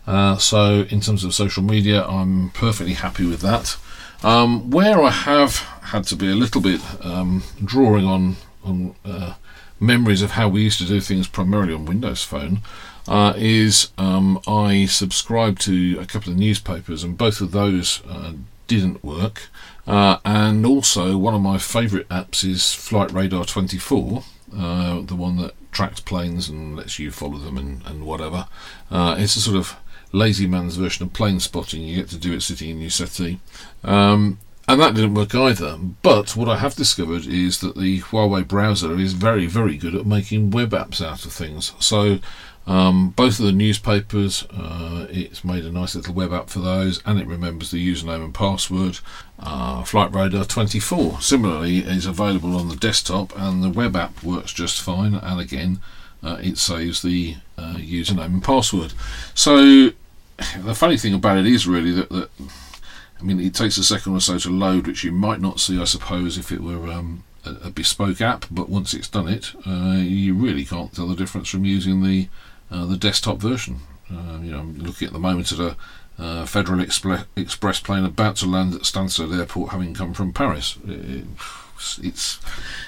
Uh, 0.07 0.37
so, 0.37 0.85
in 0.89 1.01
terms 1.01 1.23
of 1.23 1.33
social 1.33 1.63
media, 1.63 2.05
I'm 2.05 2.49
perfectly 2.51 2.93
happy 2.93 3.25
with 3.25 3.41
that. 3.41 3.77
Um, 4.23 4.69
where 4.69 5.01
I 5.01 5.11
have 5.11 5.57
had 5.57 6.05
to 6.05 6.15
be 6.15 6.29
a 6.29 6.35
little 6.35 6.61
bit 6.61 6.79
um, 7.01 7.43
drawing 7.63 8.05
on, 8.05 8.37
on 8.63 8.95
uh, 9.03 9.33
memories 9.81 10.21
of 10.21 10.31
how 10.31 10.47
we 10.47 10.63
used 10.63 10.77
to 10.79 10.85
do 10.85 11.01
things 11.01 11.27
primarily 11.27 11.73
on 11.73 11.85
Windows 11.85 12.23
Phone 12.23 12.61
uh, 13.07 13.33
is 13.35 13.91
um, 13.97 14.39
I 14.47 14.85
subscribed 14.85 15.61
to 15.61 15.97
a 15.99 16.05
couple 16.05 16.31
of 16.31 16.37
newspapers, 16.37 17.03
and 17.03 17.17
both 17.17 17.41
of 17.41 17.51
those 17.51 18.01
uh, 18.07 18.33
didn't 18.67 19.03
work. 19.03 19.49
Uh, 19.85 20.17
and 20.23 20.65
also, 20.65 21.17
one 21.17 21.35
of 21.35 21.41
my 21.41 21.57
favourite 21.57 22.07
apps 22.09 22.43
is 22.43 22.73
Flight 22.73 23.11
Radar 23.11 23.45
24, 23.45 24.23
uh, 24.57 25.01
the 25.01 25.15
one 25.15 25.37
that 25.37 25.53
tracks 25.71 25.99
planes 25.99 26.47
and 26.47 26.75
lets 26.75 26.99
you 26.99 27.11
follow 27.11 27.37
them 27.37 27.57
and, 27.57 27.81
and 27.85 28.05
whatever. 28.05 28.47
Uh, 28.89 29.15
it's 29.17 29.35
a 29.35 29.41
sort 29.41 29.57
of 29.57 29.75
lazy 30.11 30.47
man's 30.47 30.77
version 30.77 31.05
of 31.05 31.13
plane 31.13 31.39
spotting. 31.39 31.81
You 31.81 31.97
get 31.97 32.09
to 32.09 32.17
do 32.17 32.33
it 32.33 32.41
sitting 32.41 32.69
in 32.69 32.79
your 32.79 32.91
settee. 32.91 33.39
Um, 33.83 34.39
and 34.67 34.79
that 34.79 34.95
didn't 34.95 35.15
work 35.15 35.35
either. 35.35 35.77
But 36.01 36.37
what 36.37 36.47
I 36.47 36.57
have 36.57 36.75
discovered 36.75 37.25
is 37.25 37.59
that 37.59 37.75
the 37.75 37.99
Huawei 38.01 38.47
browser 38.47 38.97
is 38.97 39.13
very, 39.13 39.45
very 39.45 39.75
good 39.75 39.95
at 39.95 40.05
making 40.05 40.51
web 40.51 40.69
apps 40.69 41.03
out 41.05 41.25
of 41.25 41.33
things. 41.33 41.73
So 41.79 42.19
um, 42.65 43.09
both 43.09 43.39
of 43.39 43.45
the 43.45 43.51
newspapers, 43.51 44.43
uh, 44.51 45.07
it's 45.09 45.43
made 45.43 45.65
a 45.65 45.71
nice 45.71 45.95
little 45.95 46.13
web 46.13 46.31
app 46.31 46.49
for 46.49 46.59
those, 46.59 47.01
and 47.05 47.19
it 47.19 47.27
remembers 47.27 47.71
the 47.71 47.93
username 47.93 48.23
and 48.23 48.33
password. 48.33 48.99
Uh, 49.39 49.83
Flight 49.83 50.13
Radar 50.13 50.45
24 50.45 51.21
similarly 51.21 51.79
is 51.79 52.05
available 52.05 52.55
on 52.55 52.69
the 52.69 52.75
desktop, 52.75 53.37
and 53.37 53.63
the 53.63 53.69
web 53.69 53.95
app 53.95 54.23
works 54.23 54.53
just 54.53 54.81
fine. 54.81 55.13
And 55.13 55.41
again, 55.41 55.81
uh, 56.23 56.37
it 56.41 56.57
saves 56.57 57.01
the 57.01 57.35
uh, 57.57 57.75
username 57.75 58.25
and 58.25 58.43
password. 58.43 58.93
So 59.35 59.91
the 60.63 60.75
funny 60.75 60.97
thing 60.97 61.13
about 61.13 61.39
it 61.39 61.45
is 61.45 61.67
really 61.67 61.91
that, 61.91 62.09
that 62.09 62.29
I 63.19 63.23
mean, 63.23 63.39
it 63.39 63.53
takes 63.53 63.77
a 63.77 63.83
second 63.83 64.13
or 64.13 64.21
so 64.21 64.37
to 64.37 64.49
load, 64.49 64.87
which 64.87 65.03
you 65.03 65.11
might 65.11 65.41
not 65.41 65.59
see, 65.59 65.79
I 65.79 65.85
suppose, 65.85 66.37
if 66.37 66.51
it 66.51 66.61
were 66.61 66.91
um, 66.91 67.23
a, 67.45 67.67
a, 67.67 67.69
bespoke 67.69 68.21
app. 68.21 68.45
But 68.49 68.69
once 68.69 68.93
it's 68.93 69.07
done 69.07 69.27
it, 69.27 69.53
uh, 69.65 69.97
you 69.97 70.33
really 70.33 70.65
can't 70.65 70.93
tell 70.93 71.07
the 71.07 71.15
difference 71.15 71.49
from 71.49 71.65
using 71.65 72.03
the 72.03 72.27
uh, 72.73 72.85
the 72.85 72.97
desktop 72.97 73.37
version. 73.37 73.79
Uh, 74.11 74.39
you 74.41 74.51
know, 74.51 74.59
I'm 74.59 74.77
looking 74.79 75.07
at 75.07 75.13
the 75.13 75.19
moment 75.19 75.51
at 75.51 75.59
a 75.59 75.77
uh, 76.19 76.45
Federal 76.45 76.79
Expre- 76.79 77.25
Express 77.35 77.79
plane 77.79 78.05
about 78.05 78.35
to 78.37 78.45
land 78.45 78.73
at 78.73 78.81
Stansted 78.81 79.37
Airport, 79.37 79.71
having 79.71 79.93
come 79.93 80.13
from 80.13 80.33
Paris. 80.33 80.77
It, 80.87 81.25
it's 82.01 82.39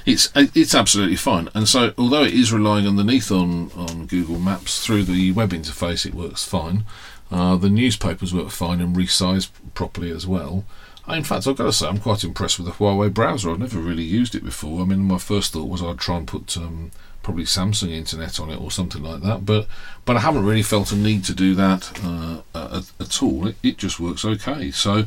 it's 0.05 0.31
it's 0.35 0.75
absolutely 0.75 1.15
fine. 1.17 1.49
And 1.53 1.67
so, 1.67 1.93
although 1.97 2.23
it 2.23 2.33
is 2.33 2.53
relying 2.53 2.87
underneath 2.87 3.31
on 3.31 3.71
on 3.75 4.05
Google 4.05 4.39
Maps 4.39 4.85
through 4.85 5.03
the 5.03 5.31
web 5.31 5.51
interface, 5.51 6.05
it 6.05 6.13
works 6.13 6.45
fine. 6.45 6.85
Uh, 7.31 7.55
the 7.55 7.69
newspapers 7.69 8.33
work 8.33 8.49
fine 8.49 8.79
and 8.79 8.95
resize 8.95 9.49
properly 9.73 10.11
as 10.11 10.27
well. 10.27 10.63
In 11.07 11.23
fact, 11.23 11.45
I've 11.47 11.55
got 11.55 11.65
to 11.65 11.73
say, 11.73 11.87
I'm 11.87 11.99
quite 11.99 12.23
impressed 12.23 12.57
with 12.57 12.67
the 12.67 12.73
Huawei 12.73 13.13
browser. 13.13 13.51
I've 13.51 13.59
never 13.59 13.79
really 13.79 14.03
used 14.03 14.33
it 14.33 14.43
before. 14.43 14.81
I 14.81 14.85
mean, 14.85 15.01
my 15.01 15.19
first 15.19 15.53
thought 15.53 15.69
was 15.69 15.83
I'd 15.83 15.99
try 15.99 16.17
and 16.17 16.27
put 16.27 16.57
um, 16.57 16.91
probably 17.25 17.43
Samsung 17.43 17.89
Internet 17.89 18.39
on 18.39 18.51
it 18.51 18.61
or 18.61 18.69
something 18.69 19.01
like 19.01 19.21
that, 19.21 19.45
but 19.45 19.67
but 20.05 20.15
I 20.15 20.19
haven't 20.19 20.45
really 20.45 20.61
felt 20.61 20.91
a 20.91 20.95
need 20.95 21.23
to 21.25 21.33
do 21.33 21.55
that 21.55 21.91
uh, 22.05 22.41
at, 22.77 22.91
at, 22.99 23.23
all. 23.23 23.47
It, 23.47 23.55
it, 23.63 23.77
just 23.77 23.99
works 23.99 24.23
okay. 24.23 24.69
So 24.69 25.05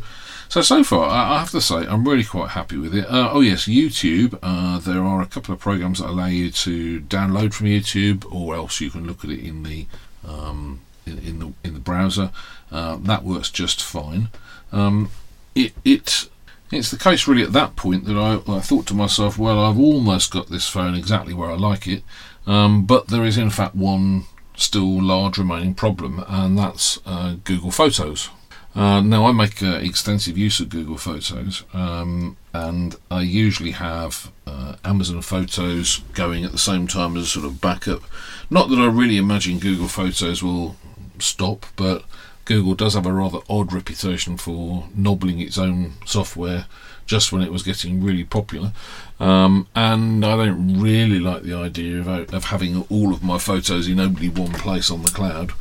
so 0.48 0.60
so 0.60 0.82
far, 0.82 1.08
I, 1.08 1.36
I 1.36 1.38
have 1.38 1.52
to 1.52 1.60
say, 1.60 1.76
I'm 1.86 2.06
really 2.06 2.24
quite 2.24 2.50
happy 2.50 2.76
with 2.76 2.92
it. 2.92 3.06
Uh, 3.06 3.30
oh 3.32 3.40
yes, 3.40 3.66
YouTube. 3.66 4.36
Uh, 4.42 4.80
there 4.80 5.02
are 5.02 5.22
a 5.22 5.26
couple 5.26 5.54
of 5.54 5.60
programs 5.60 6.00
that 6.00 6.10
allow 6.10 6.26
you 6.26 6.50
to 6.50 7.00
download 7.02 7.54
from 7.54 7.68
YouTube, 7.68 8.24
or 8.32 8.56
else 8.56 8.80
you 8.80 8.90
can 8.90 9.06
look 9.06 9.22
at 9.24 9.30
it 9.30 9.40
in 9.40 9.62
the 9.62 9.86
um, 10.26 10.80
in, 11.06 11.18
in, 11.18 11.38
the 11.38 11.52
in 11.62 11.74
the 11.74 11.80
browser. 11.80 12.32
Uh, 12.72 12.96
that 12.96 13.22
works 13.22 13.48
just 13.48 13.80
fine. 13.80 14.28
Um, 14.72 15.10
it 15.58 15.72
it 15.84 16.28
it's 16.70 16.90
the 16.90 16.98
case 16.98 17.26
really 17.26 17.42
at 17.42 17.52
that 17.52 17.76
point 17.76 18.04
that 18.04 18.16
I, 18.16 18.34
I, 18.52 18.60
thought 18.60 18.86
to 18.88 18.94
myself, 18.94 19.38
well, 19.38 19.58
I've 19.64 19.78
almost 19.78 20.30
got 20.30 20.48
this 20.48 20.68
phone 20.68 20.94
exactly 20.94 21.32
where 21.32 21.50
I 21.50 21.54
like 21.54 21.86
it, 21.86 22.02
um, 22.46 22.84
but 22.84 23.08
there 23.08 23.24
is 23.24 23.38
in 23.38 23.50
fact 23.50 23.74
one 23.74 24.24
still 24.54 25.02
large 25.02 25.38
remaining 25.38 25.74
problem, 25.74 26.22
and 26.28 26.58
that's 26.58 27.00
uh, 27.06 27.36
Google 27.44 27.70
Photos. 27.70 28.28
Uh, 28.74 29.00
now, 29.00 29.24
I 29.26 29.32
make 29.32 29.62
uh, 29.62 29.78
extensive 29.82 30.36
use 30.36 30.60
of 30.60 30.68
Google 30.68 30.98
Photos, 30.98 31.64
um, 31.72 32.36
and 32.52 32.96
I 33.10 33.22
usually 33.22 33.72
have 33.72 34.30
uh, 34.46 34.76
Amazon 34.84 35.22
Photos 35.22 35.98
going 36.12 36.44
at 36.44 36.52
the 36.52 36.58
same 36.58 36.86
time 36.86 37.16
as 37.16 37.24
a 37.24 37.26
sort 37.26 37.46
of 37.46 37.60
backup. 37.60 38.02
Not 38.50 38.68
that 38.68 38.78
I 38.78 38.86
really 38.86 39.16
imagine 39.16 39.58
Google 39.58 39.88
Photos 39.88 40.42
will 40.42 40.76
stop, 41.18 41.66
but 41.76 42.04
Google 42.48 42.74
does 42.74 42.94
have 42.94 43.04
a 43.04 43.12
rather 43.12 43.40
odd 43.50 43.74
reputation 43.74 44.38
for 44.38 44.88
nobbling 44.94 45.38
its 45.38 45.58
own 45.58 45.92
software 46.06 46.64
just 47.04 47.30
when 47.30 47.42
it 47.42 47.52
was 47.52 47.62
getting 47.62 48.02
really 48.02 48.24
popular. 48.24 48.72
Um, 49.20 49.68
and 49.74 50.24
I 50.24 50.34
don't 50.46 50.80
really 50.80 51.20
like 51.20 51.42
the 51.42 51.52
idea 51.52 52.00
of, 52.00 52.08
of 52.08 52.44
having 52.44 52.86
all 52.88 53.12
of 53.12 53.22
my 53.22 53.36
photos 53.36 53.86
in 53.86 54.00
only 54.00 54.30
one 54.30 54.52
place 54.52 54.90
on 54.90 55.02
the 55.02 55.10
cloud. 55.10 55.52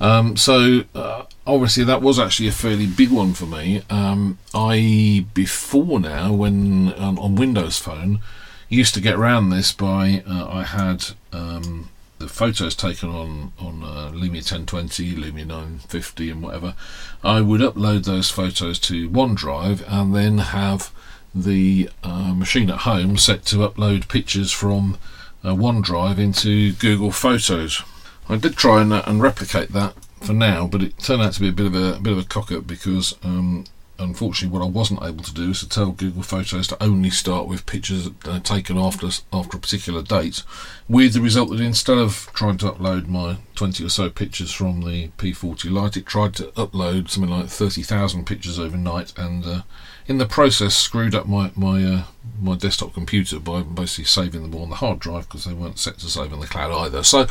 Um, 0.00 0.38
so 0.38 0.84
uh, 0.94 1.24
obviously 1.46 1.84
that 1.84 2.00
was 2.00 2.18
actually 2.18 2.48
a 2.48 2.52
fairly 2.52 2.86
big 2.86 3.10
one 3.10 3.34
for 3.34 3.44
me. 3.44 3.82
Um, 3.90 4.38
I 4.54 5.26
before 5.34 6.00
now, 6.00 6.32
when 6.32 6.94
um, 6.98 7.18
on 7.18 7.36
Windows 7.36 7.78
Phone, 7.78 8.20
used 8.70 8.94
to 8.94 9.02
get 9.02 9.16
around 9.16 9.50
this 9.50 9.70
by 9.70 10.24
uh, 10.26 10.48
I 10.48 10.62
had 10.62 11.04
um, 11.30 11.90
the 12.22 12.28
photos 12.28 12.74
taken 12.74 13.10
on 13.10 13.52
on 13.58 13.82
uh, 13.82 14.10
Lumia 14.12 14.40
1020, 14.40 15.16
Lumia 15.16 15.46
950, 15.46 16.30
and 16.30 16.42
whatever, 16.42 16.74
I 17.22 17.40
would 17.40 17.60
upload 17.60 18.04
those 18.04 18.30
photos 18.30 18.78
to 18.80 19.10
OneDrive 19.10 19.84
and 19.86 20.14
then 20.14 20.38
have 20.38 20.90
the 21.34 21.90
uh, 22.02 22.32
machine 22.32 22.70
at 22.70 22.80
home 22.80 23.16
set 23.18 23.44
to 23.46 23.56
upload 23.56 24.08
pictures 24.08 24.52
from 24.52 24.98
uh, 25.42 25.50
OneDrive 25.50 26.18
into 26.18 26.72
Google 26.74 27.10
Photos. 27.10 27.82
I 28.28 28.36
did 28.36 28.56
try 28.56 28.80
and, 28.82 28.92
uh, 28.92 29.02
and 29.06 29.20
replicate 29.20 29.72
that 29.72 29.94
for 30.20 30.32
now, 30.32 30.66
but 30.68 30.82
it 30.82 30.98
turned 30.98 31.22
out 31.22 31.32
to 31.34 31.40
be 31.40 31.48
a 31.48 31.52
bit 31.52 31.66
of 31.66 31.74
a, 31.74 31.94
a 31.94 32.00
bit 32.00 32.12
of 32.12 32.18
a 32.20 32.24
cock 32.24 32.52
up 32.52 32.66
because 32.66 33.16
um, 33.24 33.64
unfortunately, 33.98 34.56
what 34.56 34.64
I 34.64 34.68
wasn't 34.68 35.02
able 35.02 35.22
to 35.24 35.34
do 35.34 35.50
is 35.50 35.60
to 35.60 35.68
tell 35.68 35.92
Google 35.92 36.22
Photos 36.22 36.66
to 36.68 36.82
only 36.82 37.10
start 37.10 37.46
with 37.46 37.66
pictures 37.66 38.10
taken 38.42 38.78
after 38.78 39.08
after 39.32 39.56
a 39.56 39.60
particular 39.60 40.02
date, 40.02 40.42
with 40.88 41.14
the 41.14 41.20
result 41.20 41.50
that 41.50 41.60
instead 41.60 41.98
of 41.98 42.28
trying 42.34 42.58
to 42.58 42.70
upload 42.70 43.06
my 43.06 43.38
20 43.54 43.84
or 43.84 43.88
so 43.88 44.10
pictures 44.10 44.52
from 44.52 44.82
the 44.82 45.08
P40 45.18 45.70
Lite, 45.70 45.96
it 45.96 46.06
tried 46.06 46.34
to 46.34 46.44
upload 46.52 47.10
something 47.10 47.30
like 47.30 47.46
30,000 47.46 48.26
pictures 48.26 48.58
overnight, 48.58 49.12
and 49.18 49.44
uh, 49.44 49.62
in 50.06 50.18
the 50.18 50.26
process 50.26 50.74
screwed 50.74 51.14
up 51.14 51.26
my 51.26 51.52
my 51.54 51.84
uh, 51.84 52.04
my 52.40 52.56
desktop 52.56 52.94
computer 52.94 53.38
by 53.38 53.62
basically 53.62 54.04
saving 54.04 54.42
them 54.42 54.54
all 54.54 54.62
on 54.62 54.70
the 54.70 54.76
hard 54.76 54.98
drive 54.98 55.28
because 55.28 55.44
they 55.44 55.52
weren't 55.52 55.78
set 55.78 55.98
to 55.98 56.06
save 56.06 56.32
on 56.32 56.40
the 56.40 56.46
cloud 56.46 56.72
either. 56.72 57.02
So 57.02 57.26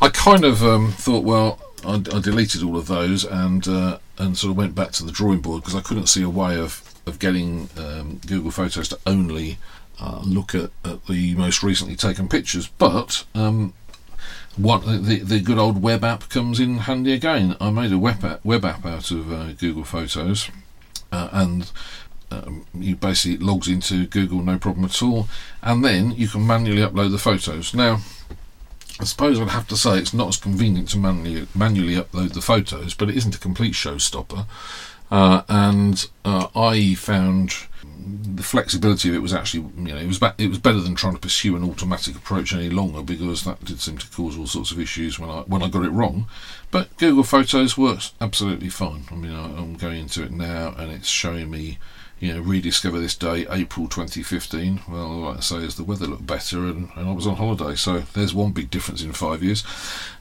I 0.00 0.08
kind 0.08 0.44
of 0.44 0.62
um, 0.62 0.92
thought, 0.92 1.24
well, 1.24 1.58
I, 1.86 1.94
I, 1.94 2.20
deleted 2.20 2.62
all 2.62 2.76
of 2.76 2.86
those 2.86 3.24
and 3.24 3.66
uh, 3.66 3.98
and 4.18 4.36
sort 4.36 4.52
of 4.52 4.56
went 4.56 4.74
back 4.74 4.92
to 4.92 5.04
the 5.04 5.12
drawing 5.12 5.40
board 5.40 5.62
because 5.62 5.74
I 5.74 5.80
couldn't 5.80 6.06
see 6.06 6.22
a 6.22 6.28
way 6.28 6.58
of 6.58 6.82
of 7.06 7.18
getting 7.18 7.68
um, 7.76 8.20
Google 8.26 8.50
Photos 8.50 8.88
to 8.88 8.98
only 9.06 9.58
uh, 10.00 10.22
look 10.24 10.54
at, 10.54 10.70
at, 10.84 11.06
the 11.06 11.34
most 11.34 11.62
recently 11.62 11.96
taken 11.96 12.28
pictures. 12.28 12.68
But 12.68 13.24
um, 13.34 13.74
what 14.56 14.84
the 14.84 15.20
the 15.20 15.40
good 15.40 15.58
old 15.58 15.82
web 15.82 16.04
app 16.04 16.28
comes 16.28 16.60
in 16.60 16.78
handy 16.78 17.12
again. 17.12 17.56
I 17.60 17.70
made 17.70 17.92
a 17.92 17.98
web 17.98 18.24
app, 18.24 18.44
web 18.44 18.64
app 18.64 18.86
out 18.86 19.10
of 19.10 19.32
uh, 19.32 19.52
Google 19.52 19.84
Photos, 19.84 20.50
uh, 21.12 21.28
and 21.32 21.70
um, 22.30 22.66
you 22.74 22.96
basically 22.96 23.44
logs 23.44 23.68
into 23.68 24.06
Google 24.06 24.42
no 24.42 24.58
problem 24.58 24.84
at 24.84 25.02
all, 25.02 25.28
and 25.62 25.84
then 25.84 26.12
you 26.12 26.28
can 26.28 26.46
manually 26.46 26.82
upload 26.82 27.10
the 27.10 27.18
photos. 27.18 27.74
Now 27.74 28.00
I 29.00 29.04
suppose 29.04 29.40
I'd 29.40 29.48
have 29.48 29.68
to 29.68 29.76
say 29.76 29.98
it's 29.98 30.14
not 30.14 30.28
as 30.28 30.36
convenient 30.36 30.90
to 30.90 30.98
manually, 30.98 31.48
manually 31.54 31.96
upload 31.96 32.32
the 32.32 32.40
photos, 32.40 32.94
but 32.94 33.10
it 33.10 33.16
isn't 33.16 33.34
a 33.34 33.40
complete 33.40 33.74
showstopper. 33.74 34.46
Uh, 35.10 35.42
and 35.48 36.08
uh, 36.24 36.48
I 36.54 36.94
found 36.94 37.54
the 38.06 38.42
flexibility 38.42 39.08
of 39.08 39.14
it 39.14 39.18
was 39.18 39.34
actually, 39.34 39.68
you 39.76 39.94
know, 39.94 39.96
it 39.96 40.06
was 40.06 40.18
ba- 40.18 40.34
it 40.38 40.48
was 40.48 40.58
better 40.58 40.80
than 40.80 40.94
trying 40.94 41.14
to 41.14 41.20
pursue 41.20 41.56
an 41.56 41.68
automatic 41.68 42.16
approach 42.16 42.52
any 42.52 42.70
longer 42.70 43.02
because 43.02 43.44
that 43.44 43.64
did 43.64 43.80
seem 43.80 43.98
to 43.98 44.10
cause 44.10 44.38
all 44.38 44.46
sorts 44.46 44.70
of 44.70 44.80
issues 44.80 45.18
when 45.18 45.30
I 45.30 45.40
when 45.42 45.62
I 45.62 45.68
got 45.68 45.84
it 45.84 45.90
wrong. 45.90 46.26
But 46.70 46.96
Google 46.96 47.22
Photos 47.22 47.76
works 47.76 48.12
absolutely 48.20 48.70
fine. 48.70 49.04
I 49.10 49.14
mean, 49.14 49.32
I, 49.32 49.44
I'm 49.44 49.74
going 49.74 50.00
into 50.00 50.22
it 50.22 50.32
now 50.32 50.74
and 50.78 50.90
it's 50.90 51.08
showing 51.08 51.50
me 51.50 51.78
you 52.20 52.32
know, 52.32 52.40
rediscover 52.40 52.98
this 52.98 53.14
day, 53.14 53.46
April 53.50 53.88
2015. 53.88 54.82
Well, 54.88 55.08
like 55.20 55.38
I 55.38 55.40
say, 55.40 55.56
is 55.56 55.76
the 55.76 55.84
weather 55.84 56.06
looked 56.06 56.26
better 56.26 56.66
and, 56.66 56.90
and 56.96 57.08
I 57.08 57.12
was 57.12 57.26
on 57.26 57.36
holiday, 57.36 57.74
so 57.74 58.00
there's 58.00 58.34
one 58.34 58.52
big 58.52 58.70
difference 58.70 59.02
in 59.02 59.12
five 59.12 59.42
years. 59.42 59.64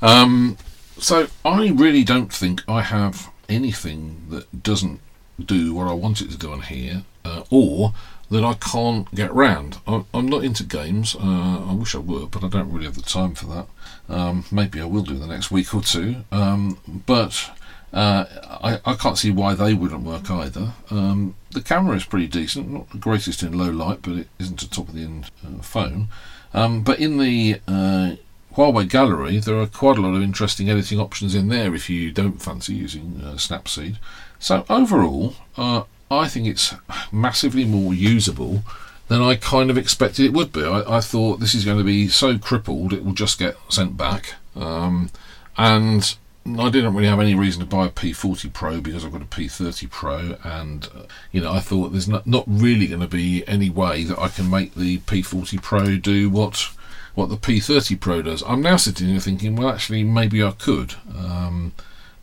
Um, 0.01 0.57
so 0.97 1.27
I 1.43 1.69
really 1.69 2.03
don't 2.03 2.31
think 2.31 2.63
I 2.67 2.81
have 2.81 3.29
anything 3.49 4.25
that 4.29 4.63
doesn't 4.63 4.99
do 5.43 5.73
what 5.73 5.87
I 5.87 5.93
want 5.93 6.21
it 6.21 6.29
to 6.31 6.37
do 6.37 6.51
on 6.51 6.61
here, 6.61 7.03
uh, 7.25 7.43
or 7.49 7.93
that 8.29 8.43
I 8.43 8.53
can't 8.55 9.13
get 9.13 9.33
round. 9.33 9.77
I, 9.87 10.03
am 10.13 10.27
not 10.27 10.43
into 10.43 10.63
games. 10.63 11.15
Uh, 11.15 11.65
I 11.69 11.73
wish 11.73 11.95
I 11.95 11.99
were, 11.99 12.25
but 12.25 12.43
I 12.43 12.47
don't 12.47 12.71
really 12.71 12.85
have 12.85 12.95
the 12.95 13.01
time 13.01 13.35
for 13.35 13.45
that. 13.47 13.67
Um, 14.09 14.45
maybe 14.51 14.81
I 14.81 14.85
will 14.85 15.03
do 15.03 15.15
the 15.15 15.27
next 15.27 15.51
week 15.51 15.73
or 15.73 15.81
two. 15.81 16.23
Um, 16.31 16.79
but 17.05 17.51
uh, 17.93 18.25
I, 18.63 18.79
I 18.85 18.93
can't 18.95 19.17
see 19.17 19.31
why 19.31 19.53
they 19.53 19.73
wouldn't 19.73 20.03
work 20.03 20.29
either. 20.31 20.73
Um, 20.89 21.35
the 21.51 21.61
camera 21.61 21.95
is 21.95 22.05
pretty 22.05 22.27
decent, 22.27 22.71
not 22.71 22.89
the 22.89 22.97
greatest 22.97 23.43
in 23.43 23.57
low 23.57 23.69
light, 23.69 23.99
but 24.01 24.13
it 24.13 24.27
isn't 24.39 24.63
a 24.63 24.69
top 24.69 24.89
of 24.89 24.95
the 24.95 25.03
end 25.03 25.29
uh, 25.45 25.61
phone. 25.61 26.07
Um, 26.53 26.81
but 26.81 26.99
in 26.99 27.17
the 27.17 27.59
uh, 27.67 28.15
Huawei 28.55 28.89
Gallery, 28.89 29.37
there 29.39 29.59
are 29.59 29.67
quite 29.67 29.97
a 29.97 30.01
lot 30.01 30.15
of 30.15 30.21
interesting 30.23 30.69
editing 30.69 30.99
options 30.99 31.35
in 31.35 31.49
there 31.49 31.75
if 31.75 31.89
you 31.89 32.11
don't 32.11 32.41
fancy 32.41 32.73
using 32.73 33.21
uh, 33.23 33.33
Snapseed. 33.33 33.97
So 34.39 34.65
overall, 34.69 35.35
uh, 35.55 35.83
I 36.09 36.27
think 36.27 36.47
it's 36.47 36.73
massively 37.11 37.65
more 37.65 37.93
usable 37.93 38.63
than 39.07 39.21
I 39.21 39.35
kind 39.35 39.69
of 39.69 39.77
expected 39.77 40.25
it 40.25 40.33
would 40.33 40.51
be. 40.51 40.63
I, 40.63 40.97
I, 40.97 41.01
thought 41.01 41.39
this 41.39 41.53
is 41.53 41.65
going 41.65 41.77
to 41.77 41.83
be 41.83 42.07
so 42.07 42.37
crippled 42.37 42.93
it 42.93 43.03
will 43.03 43.13
just 43.13 43.37
get 43.37 43.55
sent 43.69 43.97
back. 43.97 44.35
Um, 44.55 45.09
and 45.57 46.15
I 46.45 46.69
didn't 46.69 46.93
really 46.93 47.07
have 47.07 47.21
any 47.21 47.35
reason 47.35 47.61
to 47.61 47.65
buy 47.65 47.85
a 47.85 47.89
P40 47.89 48.51
Pro 48.51 48.81
because 48.81 49.05
I've 49.05 49.13
got 49.13 49.21
a 49.21 49.25
P30 49.25 49.89
Pro, 49.89 50.37
and 50.43 50.87
uh, 50.93 51.03
you 51.31 51.39
know 51.39 51.53
I 51.53 51.59
thought 51.59 51.89
there's 51.89 52.07
not 52.07 52.27
not 52.27 52.43
really 52.47 52.87
going 52.87 53.01
to 53.01 53.07
be 53.07 53.47
any 53.47 53.69
way 53.69 54.03
that 54.03 54.19
I 54.19 54.27
can 54.27 54.49
make 54.49 54.75
the 54.75 54.99
P40 54.99 55.61
Pro 55.61 55.97
do 55.97 56.29
what 56.29 56.69
what 57.15 57.29
the 57.29 57.37
P30 57.37 57.99
Pro 57.99 58.21
does. 58.21 58.43
I'm 58.43 58.61
now 58.61 58.75
sitting 58.75 59.07
here 59.07 59.19
thinking, 59.19 59.55
well, 59.55 59.69
actually, 59.69 60.03
maybe 60.03 60.43
I 60.43 60.51
could, 60.51 60.95
um, 61.15 61.73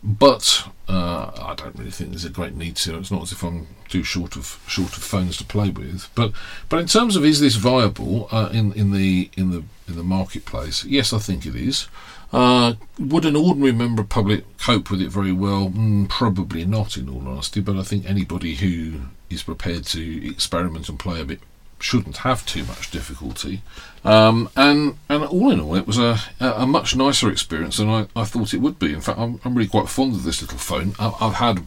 but 0.02 0.68
uh, 0.88 1.30
I 1.40 1.54
don't 1.54 1.76
really 1.76 1.90
think 1.90 2.11
there's 2.11 2.24
a 2.24 2.30
great 2.30 2.54
need 2.54 2.76
to. 2.76 2.98
It's 2.98 3.11
not 3.11 3.22
as 3.22 3.33
if 3.33 3.42
I'm 3.42 3.68
too 3.88 4.02
short 4.02 4.37
of 4.37 4.61
short 4.66 4.96
of 4.96 5.02
phones 5.02 5.38
to 5.38 5.44
play 5.44 5.70
with. 5.70 6.11
But 6.14 6.33
but 6.68 6.78
in 6.78 6.87
terms 6.87 7.16
of 7.16 7.24
is 7.24 7.40
this 7.40 7.56
viable 7.56 8.28
uh, 8.30 8.50
in 8.52 8.72
in 8.74 8.92
the 8.92 9.30
in 9.37 9.50
the 9.50 9.64
in 9.88 9.96
the 9.96 10.02
marketplace? 10.02 10.85
Yes, 10.85 11.12
I 11.14 11.18
think 11.18 11.46
it 11.46 11.54
is. 11.54 11.88
Uh, 12.32 12.74
would 12.98 13.24
an 13.24 13.34
ordinary 13.36 13.72
member 13.72 14.02
of 14.02 14.08
public 14.08 14.44
cope 14.58 14.90
with 14.90 15.02
it 15.02 15.08
very 15.10 15.32
well? 15.32 15.68
Mm, 15.68 16.08
probably 16.08 16.64
not, 16.64 16.96
in 16.96 17.08
all 17.08 17.26
honesty. 17.26 17.60
But 17.60 17.76
I 17.76 17.82
think 17.82 18.08
anybody 18.08 18.54
who 18.56 19.00
is 19.28 19.42
prepared 19.42 19.84
to 19.86 20.28
experiment 20.28 20.88
and 20.88 20.98
play 20.98 21.20
a 21.20 21.24
bit 21.24 21.40
shouldn't 21.80 22.18
have 22.18 22.44
too 22.44 22.64
much 22.64 22.90
difficulty. 22.90 23.62
Um, 24.04 24.50
and 24.54 24.96
and 25.08 25.24
all 25.24 25.50
in 25.50 25.60
all, 25.60 25.74
it 25.74 25.86
was 25.86 25.98
a, 25.98 26.18
a 26.38 26.66
much 26.66 26.94
nicer 26.94 27.30
experience 27.30 27.78
than 27.78 27.88
I, 27.88 28.06
I 28.14 28.24
thought 28.24 28.54
it 28.54 28.60
would 28.60 28.78
be. 28.78 28.92
In 28.92 29.00
fact, 29.00 29.18
I'm, 29.18 29.40
I'm 29.44 29.54
really 29.54 29.68
quite 29.68 29.88
fond 29.88 30.14
of 30.14 30.24
this 30.24 30.42
little 30.42 30.58
phone. 30.58 30.94
I, 30.98 31.14
I've 31.20 31.34
had 31.34 31.64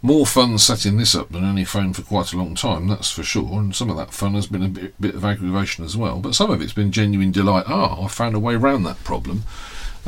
more 0.00 0.26
fun 0.26 0.56
setting 0.58 0.96
this 0.96 1.14
up 1.14 1.30
than 1.30 1.44
any 1.44 1.64
phone 1.64 1.92
for 1.92 2.02
quite 2.02 2.32
a 2.32 2.36
long 2.36 2.54
time, 2.54 2.86
that's 2.86 3.10
for 3.10 3.24
sure. 3.24 3.58
And 3.58 3.74
some 3.74 3.90
of 3.90 3.96
that 3.96 4.14
fun 4.14 4.34
has 4.34 4.46
been 4.46 4.62
a 4.62 4.68
bit, 4.68 5.00
bit 5.00 5.14
of 5.14 5.24
aggravation 5.24 5.84
as 5.84 5.96
well. 5.96 6.20
But 6.20 6.36
some 6.36 6.50
of 6.50 6.62
it's 6.62 6.72
been 6.72 6.92
genuine 6.92 7.32
delight. 7.32 7.64
Ah, 7.66 8.04
I 8.04 8.08
found 8.08 8.36
a 8.36 8.38
way 8.38 8.54
around 8.54 8.84
that 8.84 9.02
problem. 9.02 9.42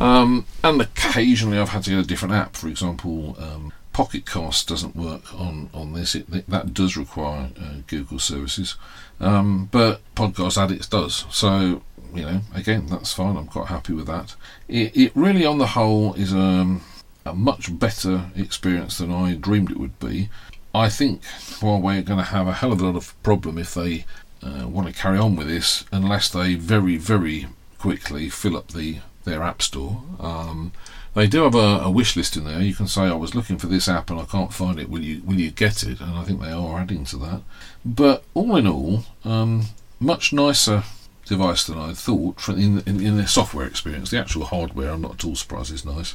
Um, 0.00 0.46
and 0.64 0.80
occasionally 0.80 1.58
I've 1.58 1.68
had 1.68 1.84
to 1.84 1.90
get 1.90 1.98
a 2.00 2.08
different 2.08 2.34
app. 2.34 2.56
For 2.56 2.68
example, 2.68 3.36
um, 3.38 3.72
Pocket 3.92 4.24
Cast 4.24 4.66
doesn't 4.68 4.96
work 4.96 5.34
on, 5.34 5.68
on 5.74 5.92
this. 5.92 6.14
It, 6.14 6.48
that 6.48 6.72
does 6.72 6.96
require 6.96 7.50
uh, 7.60 7.74
Google 7.86 8.18
services, 8.18 8.76
um, 9.20 9.68
but 9.70 10.00
Podcast 10.14 10.56
Addicts 10.56 10.88
does. 10.88 11.26
So 11.30 11.82
you 12.14 12.22
know, 12.22 12.40
again, 12.54 12.86
that's 12.86 13.12
fine. 13.12 13.36
I'm 13.36 13.46
quite 13.46 13.68
happy 13.68 13.92
with 13.92 14.06
that. 14.06 14.34
It, 14.68 14.96
it 14.96 15.12
really, 15.14 15.44
on 15.44 15.58
the 15.58 15.68
whole, 15.68 16.14
is 16.14 16.32
um, 16.32 16.82
a 17.24 17.34
much 17.34 17.78
better 17.78 18.30
experience 18.36 18.98
than 18.98 19.12
I 19.12 19.34
dreamed 19.34 19.70
it 19.70 19.78
would 19.78 19.98
be. 19.98 20.28
I 20.74 20.88
think 20.88 21.22
Huawei 21.22 21.98
are 21.98 22.02
going 22.02 22.18
to 22.18 22.24
have 22.24 22.46
a 22.46 22.52
hell 22.52 22.72
of 22.72 22.80
a 22.80 22.86
lot 22.86 22.96
of 22.96 23.20
problem 23.22 23.58
if 23.58 23.74
they 23.74 24.04
uh, 24.42 24.66
want 24.68 24.86
to 24.88 24.94
carry 24.94 25.18
on 25.18 25.36
with 25.36 25.48
this, 25.48 25.84
unless 25.92 26.28
they 26.28 26.54
very, 26.54 26.96
very 26.96 27.48
quickly 27.78 28.28
fill 28.28 28.56
up 28.56 28.68
the 28.68 28.98
their 29.24 29.42
app 29.42 29.62
store. 29.62 30.02
Um, 30.18 30.72
they 31.14 31.26
do 31.26 31.42
have 31.42 31.54
a, 31.54 31.80
a, 31.82 31.90
wish 31.90 32.14
list 32.16 32.36
in 32.36 32.44
there. 32.44 32.60
You 32.60 32.74
can 32.74 32.86
say, 32.86 33.02
"I 33.02 33.14
was 33.14 33.34
looking 33.34 33.58
for 33.58 33.66
this 33.66 33.88
app 33.88 34.10
and 34.10 34.20
I 34.20 34.24
can't 34.24 34.52
find 34.52 34.78
it. 34.78 34.88
Will 34.88 35.02
you 35.02 35.22
will 35.24 35.40
you 35.40 35.50
get 35.50 35.82
it?" 35.82 36.00
And 36.00 36.16
I 36.16 36.24
think 36.24 36.40
they 36.40 36.52
are 36.52 36.78
adding 36.78 37.04
to 37.06 37.16
that. 37.18 37.42
But 37.84 38.24
all 38.34 38.56
in 38.56 38.66
all, 38.66 39.04
um, 39.24 39.66
much 39.98 40.32
nicer 40.32 40.84
device 41.26 41.64
than 41.64 41.78
I 41.78 41.92
thought 41.92 42.48
in, 42.48 42.80
in, 42.86 43.00
in 43.00 43.26
software 43.26 43.66
experience. 43.66 44.10
The 44.10 44.18
actual 44.18 44.44
hardware, 44.44 44.90
I'm 44.90 45.02
not 45.02 45.14
at 45.14 45.24
all 45.24 45.36
surprised, 45.36 45.72
is 45.72 45.84
nice. 45.84 46.14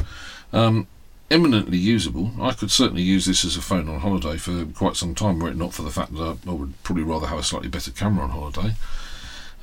Um, 0.51 0.87
eminently 1.31 1.77
usable. 1.77 2.31
I 2.39 2.51
could 2.51 2.69
certainly 2.69 3.01
use 3.01 3.25
this 3.25 3.45
as 3.45 3.57
a 3.57 3.61
phone 3.61 3.89
on 3.89 4.01
holiday 4.01 4.37
for 4.37 4.65
quite 4.65 4.95
some 4.95 5.15
time, 5.15 5.39
were 5.39 5.49
it 5.49 5.55
not 5.55 5.73
for 5.73 5.83
the 5.83 5.89
fact 5.89 6.13
that 6.13 6.21
I, 6.21 6.49
I 6.49 6.53
would 6.53 6.81
probably 6.83 7.03
rather 7.03 7.27
have 7.27 7.39
a 7.39 7.43
slightly 7.43 7.69
better 7.69 7.91
camera 7.91 8.25
on 8.25 8.31
holiday. 8.31 8.75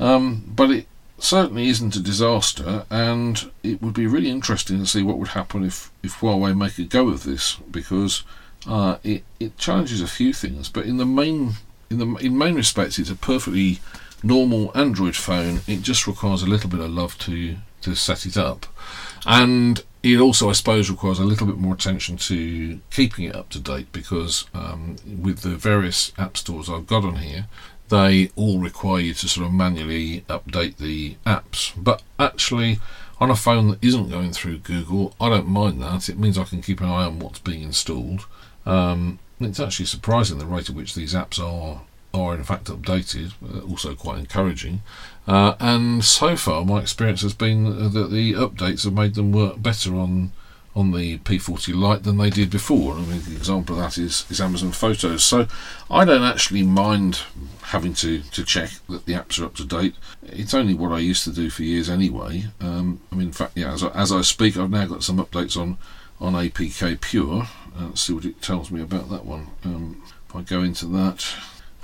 Um, 0.00 0.50
but 0.56 0.70
it 0.70 0.86
certainly 1.22 1.68
isn't 1.68 1.96
a 1.96 2.00
disaster, 2.00 2.84
and 2.90 3.50
it 3.62 3.80
would 3.80 3.94
be 3.94 4.06
really 4.06 4.28
interesting 4.28 4.78
to 4.78 4.86
see 4.86 5.02
what 5.02 5.18
would 5.18 5.28
happen 5.28 5.64
if, 5.64 5.90
if 6.02 6.16
Huawei 6.16 6.56
make 6.56 6.78
a 6.78 6.84
go 6.84 7.08
of 7.08 7.22
this, 7.22 7.56
because 7.70 8.24
uh, 8.66 8.98
it, 9.04 9.22
it 9.38 9.56
challenges 9.56 10.00
a 10.00 10.06
few 10.06 10.32
things, 10.32 10.68
but 10.68 10.84
in 10.84 10.96
the 10.96 11.06
main 11.06 11.54
in 11.90 11.98
the 11.98 12.06
in 12.16 12.36
main 12.36 12.54
respects, 12.54 12.98
it's 12.98 13.10
a 13.10 13.14
perfectly 13.14 13.80
normal 14.22 14.72
Android 14.74 15.14
phone, 15.14 15.60
it 15.66 15.82
just 15.82 16.06
requires 16.06 16.42
a 16.42 16.46
little 16.46 16.70
bit 16.70 16.80
of 16.80 16.90
love 16.90 17.18
to 17.18 17.56
to 17.82 17.94
set 17.94 18.26
it 18.26 18.36
up, 18.36 18.66
and 19.26 19.84
it 20.02 20.18
also, 20.18 20.50
I 20.50 20.52
suppose, 20.52 20.90
requires 20.90 21.20
a 21.20 21.24
little 21.24 21.46
bit 21.46 21.58
more 21.58 21.74
attention 21.74 22.16
to 22.16 22.80
keeping 22.90 23.26
it 23.26 23.36
up 23.36 23.50
to 23.50 23.60
date 23.60 23.92
because 23.92 24.46
um, 24.52 24.96
with 25.06 25.40
the 25.40 25.50
various 25.50 26.12
app 26.18 26.36
stores 26.36 26.68
I've 26.68 26.88
got 26.88 27.04
on 27.04 27.16
here, 27.16 27.46
they 27.92 28.30
all 28.36 28.58
require 28.58 29.00
you 29.00 29.12
to 29.12 29.28
sort 29.28 29.46
of 29.46 29.52
manually 29.52 30.22
update 30.22 30.78
the 30.78 31.16
apps. 31.26 31.72
But 31.76 32.02
actually, 32.18 32.80
on 33.20 33.30
a 33.30 33.36
phone 33.36 33.68
that 33.68 33.84
isn't 33.84 34.08
going 34.08 34.32
through 34.32 34.58
Google, 34.58 35.14
I 35.20 35.28
don't 35.28 35.46
mind 35.46 35.82
that. 35.82 36.08
It 36.08 36.18
means 36.18 36.38
I 36.38 36.44
can 36.44 36.62
keep 36.62 36.80
an 36.80 36.86
eye 36.86 37.04
on 37.04 37.18
what's 37.18 37.38
being 37.38 37.62
installed. 37.62 38.24
Um, 38.64 39.18
it's 39.38 39.60
actually 39.60 39.86
surprising 39.86 40.38
the 40.38 40.46
rate 40.46 40.70
at 40.70 40.74
which 40.74 40.94
these 40.94 41.14
apps 41.14 41.38
are 41.38 41.82
are 42.14 42.34
in 42.34 42.44
fact 42.44 42.66
updated, 42.66 43.32
uh, 43.42 43.60
also 43.70 43.94
quite 43.94 44.18
encouraging. 44.18 44.82
Uh, 45.26 45.54
and 45.60 46.04
so 46.04 46.36
far, 46.36 46.64
my 46.64 46.80
experience 46.80 47.22
has 47.22 47.34
been 47.34 47.64
that 47.92 48.10
the 48.10 48.32
updates 48.32 48.84
have 48.84 48.92
made 48.92 49.14
them 49.14 49.32
work 49.32 49.62
better 49.62 49.94
on 49.96 50.32
on 50.74 50.92
the 50.92 51.18
P40 51.18 51.74
Lite 51.74 52.02
than 52.02 52.16
they 52.18 52.30
did 52.30 52.50
before. 52.50 52.94
I 52.94 53.00
mean, 53.02 53.22
the 53.22 53.36
example 53.36 53.76
of 53.76 53.82
that 53.82 53.98
is, 53.98 54.24
is 54.30 54.40
Amazon 54.40 54.72
Photos. 54.72 55.24
So 55.24 55.46
I 55.90 56.04
don't 56.04 56.22
actually 56.22 56.62
mind 56.62 57.20
having 57.62 57.94
to, 57.94 58.20
to 58.22 58.44
check 58.44 58.70
that 58.88 59.04
the 59.04 59.12
apps 59.12 59.40
are 59.40 59.44
up 59.44 59.54
to 59.56 59.64
date. 59.64 59.94
It's 60.22 60.54
only 60.54 60.74
what 60.74 60.92
I 60.92 60.98
used 60.98 61.24
to 61.24 61.32
do 61.32 61.50
for 61.50 61.62
years 61.62 61.90
anyway. 61.90 62.46
Um, 62.60 63.00
I 63.10 63.16
mean, 63.16 63.28
in 63.28 63.32
fact, 63.32 63.52
yeah, 63.56 63.72
as 63.72 63.82
I, 63.82 63.88
as 63.88 64.12
I 64.12 64.22
speak, 64.22 64.56
I've 64.56 64.70
now 64.70 64.86
got 64.86 65.02
some 65.02 65.18
updates 65.18 65.60
on 65.60 65.78
on 66.20 66.34
APK 66.34 67.00
Pure. 67.00 67.42
Uh, 67.76 67.86
let's 67.86 68.02
see 68.02 68.12
what 68.12 68.24
it 68.24 68.40
tells 68.40 68.70
me 68.70 68.80
about 68.80 69.10
that 69.10 69.24
one. 69.24 69.48
Um, 69.64 70.02
if 70.28 70.36
I 70.36 70.42
go 70.42 70.62
into 70.62 70.86
that. 70.86 71.26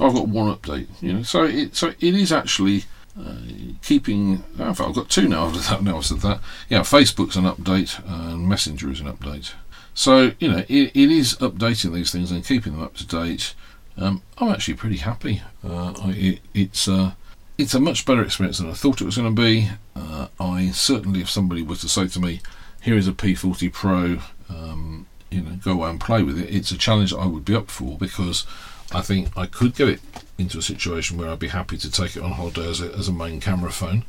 I've 0.01 0.15
got 0.15 0.29
one 0.29 0.55
update, 0.55 0.87
you 1.03 1.13
know. 1.13 1.23
So 1.23 1.43
it 1.43 1.75
so 1.75 1.89
it 1.89 2.15
is 2.15 2.33
actually 2.33 2.85
uh, 3.19 3.75
keeping. 3.83 4.45
I've 4.59 4.79
got 4.79 5.09
two 5.09 5.29
now 5.29 5.47
after 5.47 5.61
that. 5.61 5.83
Now 5.83 5.99
I 5.99 6.01
said 6.01 6.21
that. 6.21 6.41
Yeah, 6.69 6.81
Facebook's 6.81 7.37
an 7.37 7.45
update 7.45 8.01
and 8.07 8.49
Messenger 8.49 8.91
is 8.91 9.01
an 9.01 9.13
update. 9.13 9.53
So 9.95 10.33
you 10.39 10.49
know 10.49 10.65
it, 10.69 10.93
it 10.95 11.11
is 11.11 11.37
updating 11.37 11.95
these 11.95 12.13
things 12.13 12.31
and 12.31 12.45
keeping 12.45 12.75
them 12.75 12.83
up 12.83 12.95
to 12.97 13.07
date. 13.07 13.55
Um, 13.97 14.23
I'm 14.39 14.51
actually 14.51 14.75
pretty 14.75 14.99
happy. 14.99 15.43
Uh, 15.65 15.93
it, 16.07 16.41
it's 16.55 16.87
uh, 16.87 17.13
it's 17.57 17.75
a 17.75 17.81
much 17.81 18.07
better 18.07 18.23
experience 18.23 18.59
than 18.59 18.71
I 18.71 18.75
thought 18.75 19.01
it 19.01 19.05
was 19.05 19.17
going 19.17 19.35
to 19.35 19.43
be. 19.43 19.71
Uh, 19.97 20.29
I 20.39 20.71
certainly, 20.71 21.21
if 21.21 21.29
somebody 21.29 21.63
were 21.63 21.77
to 21.77 21.89
say 21.89 22.07
to 22.07 22.21
me, 22.21 22.41
"Here 22.83 22.97
is 22.97 23.09
a 23.09 23.13
P40 23.13 23.73
Pro," 23.73 24.19
um, 24.49 25.07
you 25.31 25.43
know, 25.43 25.59
go 25.65 25.73
away 25.73 25.91
and 25.91 26.01
play 26.01 26.23
with 26.23 26.39
it. 26.39 26.55
It's 26.55 26.71
a 26.71 26.79
challenge 26.79 27.13
I 27.13 27.27
would 27.27 27.45
be 27.45 27.57
up 27.57 27.69
for 27.69 27.99
because 27.99 28.47
I 28.93 29.01
think 29.01 29.37
I 29.37 29.47
could 29.47 29.75
get 29.75 29.89
it 29.89 30.01
into 30.39 30.59
a 30.59 30.63
situation 30.63 31.19
where 31.19 31.29
I'd 31.29 31.39
be 31.39 31.49
happy 31.49 31.77
to 31.77 31.91
take 31.91 32.17
it 32.17 32.23
on 32.23 32.33
holiday 32.33 32.69
as 32.69 32.81
a, 32.81 32.93
as 32.95 33.09
a 33.09 33.13
main 33.13 33.41
camera 33.41 33.73
phone. 33.73 34.05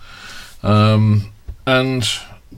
Um, 0.63 1.33
and 1.65 2.07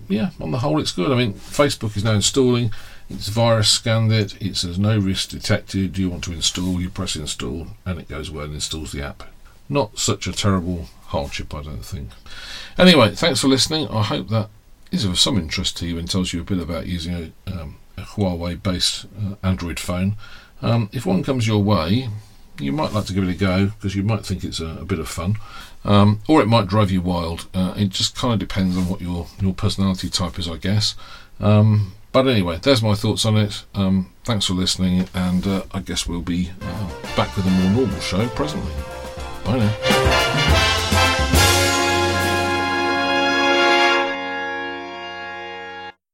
yeah, 0.07 0.31
on 0.39 0.51
the 0.51 0.59
whole, 0.59 0.79
it's 0.79 0.91
good. 0.91 1.11
I 1.11 1.15
mean, 1.15 1.33
Facebook 1.33 1.95
is 1.95 2.03
now 2.03 2.13
installing. 2.13 2.71
It's 3.09 3.27
virus 3.27 3.69
scanned 3.69 4.11
it. 4.11 4.41
It 4.41 4.55
says 4.55 4.79
no 4.79 4.97
risk 4.97 5.29
detected. 5.29 5.93
Do 5.93 6.01
you 6.01 6.09
want 6.09 6.23
to 6.25 6.33
install? 6.33 6.79
You 6.79 6.89
press 6.89 7.15
install, 7.15 7.67
and 7.85 7.99
it 7.99 8.07
goes 8.07 8.29
away 8.29 8.45
and 8.45 8.53
installs 8.53 8.91
the 8.91 9.03
app. 9.03 9.23
Not 9.67 9.97
such 9.97 10.27
a 10.27 10.33
terrible 10.33 10.87
hardship, 11.07 11.53
I 11.53 11.63
don't 11.63 11.85
think. 11.85 12.09
Anyway, 12.77 13.15
thanks 13.15 13.41
for 13.41 13.47
listening. 13.47 13.87
I 13.89 14.03
hope 14.03 14.29
that 14.29 14.49
is 14.91 15.05
of 15.05 15.19
some 15.19 15.37
interest 15.37 15.77
to 15.77 15.87
you 15.87 15.97
and 15.97 16.09
tells 16.09 16.33
you 16.33 16.41
a 16.41 16.45
bit 16.45 16.59
about 16.59 16.87
using 16.87 17.33
a, 17.47 17.51
um, 17.51 17.77
a 17.97 18.01
Huawei-based 18.01 19.05
uh, 19.05 19.35
Android 19.43 19.79
phone. 19.79 20.15
Um, 20.61 20.89
if 20.91 21.05
one 21.05 21.23
comes 21.23 21.47
your 21.47 21.63
way, 21.63 22.09
you 22.61 22.71
might 22.71 22.93
like 22.93 23.05
to 23.05 23.13
give 23.13 23.23
it 23.23 23.29
a 23.29 23.37
go 23.37 23.67
because 23.67 23.95
you 23.95 24.03
might 24.03 24.25
think 24.25 24.43
it's 24.43 24.59
a, 24.59 24.77
a 24.81 24.85
bit 24.85 24.99
of 24.99 25.07
fun, 25.07 25.37
um, 25.83 26.21
or 26.27 26.41
it 26.41 26.47
might 26.47 26.67
drive 26.67 26.91
you 26.91 27.01
wild. 27.01 27.47
Uh, 27.53 27.73
it 27.75 27.89
just 27.89 28.15
kind 28.15 28.33
of 28.33 28.39
depends 28.39 28.77
on 28.77 28.87
what 28.87 29.01
your 29.01 29.27
your 29.41 29.53
personality 29.53 30.09
type 30.09 30.37
is, 30.39 30.47
I 30.47 30.57
guess. 30.57 30.95
Um, 31.39 31.93
but 32.11 32.27
anyway, 32.27 32.59
there's 32.61 32.83
my 32.83 32.93
thoughts 32.93 33.25
on 33.25 33.37
it. 33.37 33.63
Um, 33.73 34.11
thanks 34.23 34.45
for 34.45 34.53
listening, 34.53 35.07
and 35.13 35.47
uh, 35.47 35.63
I 35.73 35.79
guess 35.79 36.07
we'll 36.07 36.21
be 36.21 36.51
uh, 36.61 36.89
back 37.15 37.35
with 37.35 37.45
a 37.45 37.49
more 37.49 37.71
normal 37.71 37.99
show 37.99 38.27
presently. 38.29 38.73
Bye 39.45 39.59
now. 39.59 40.00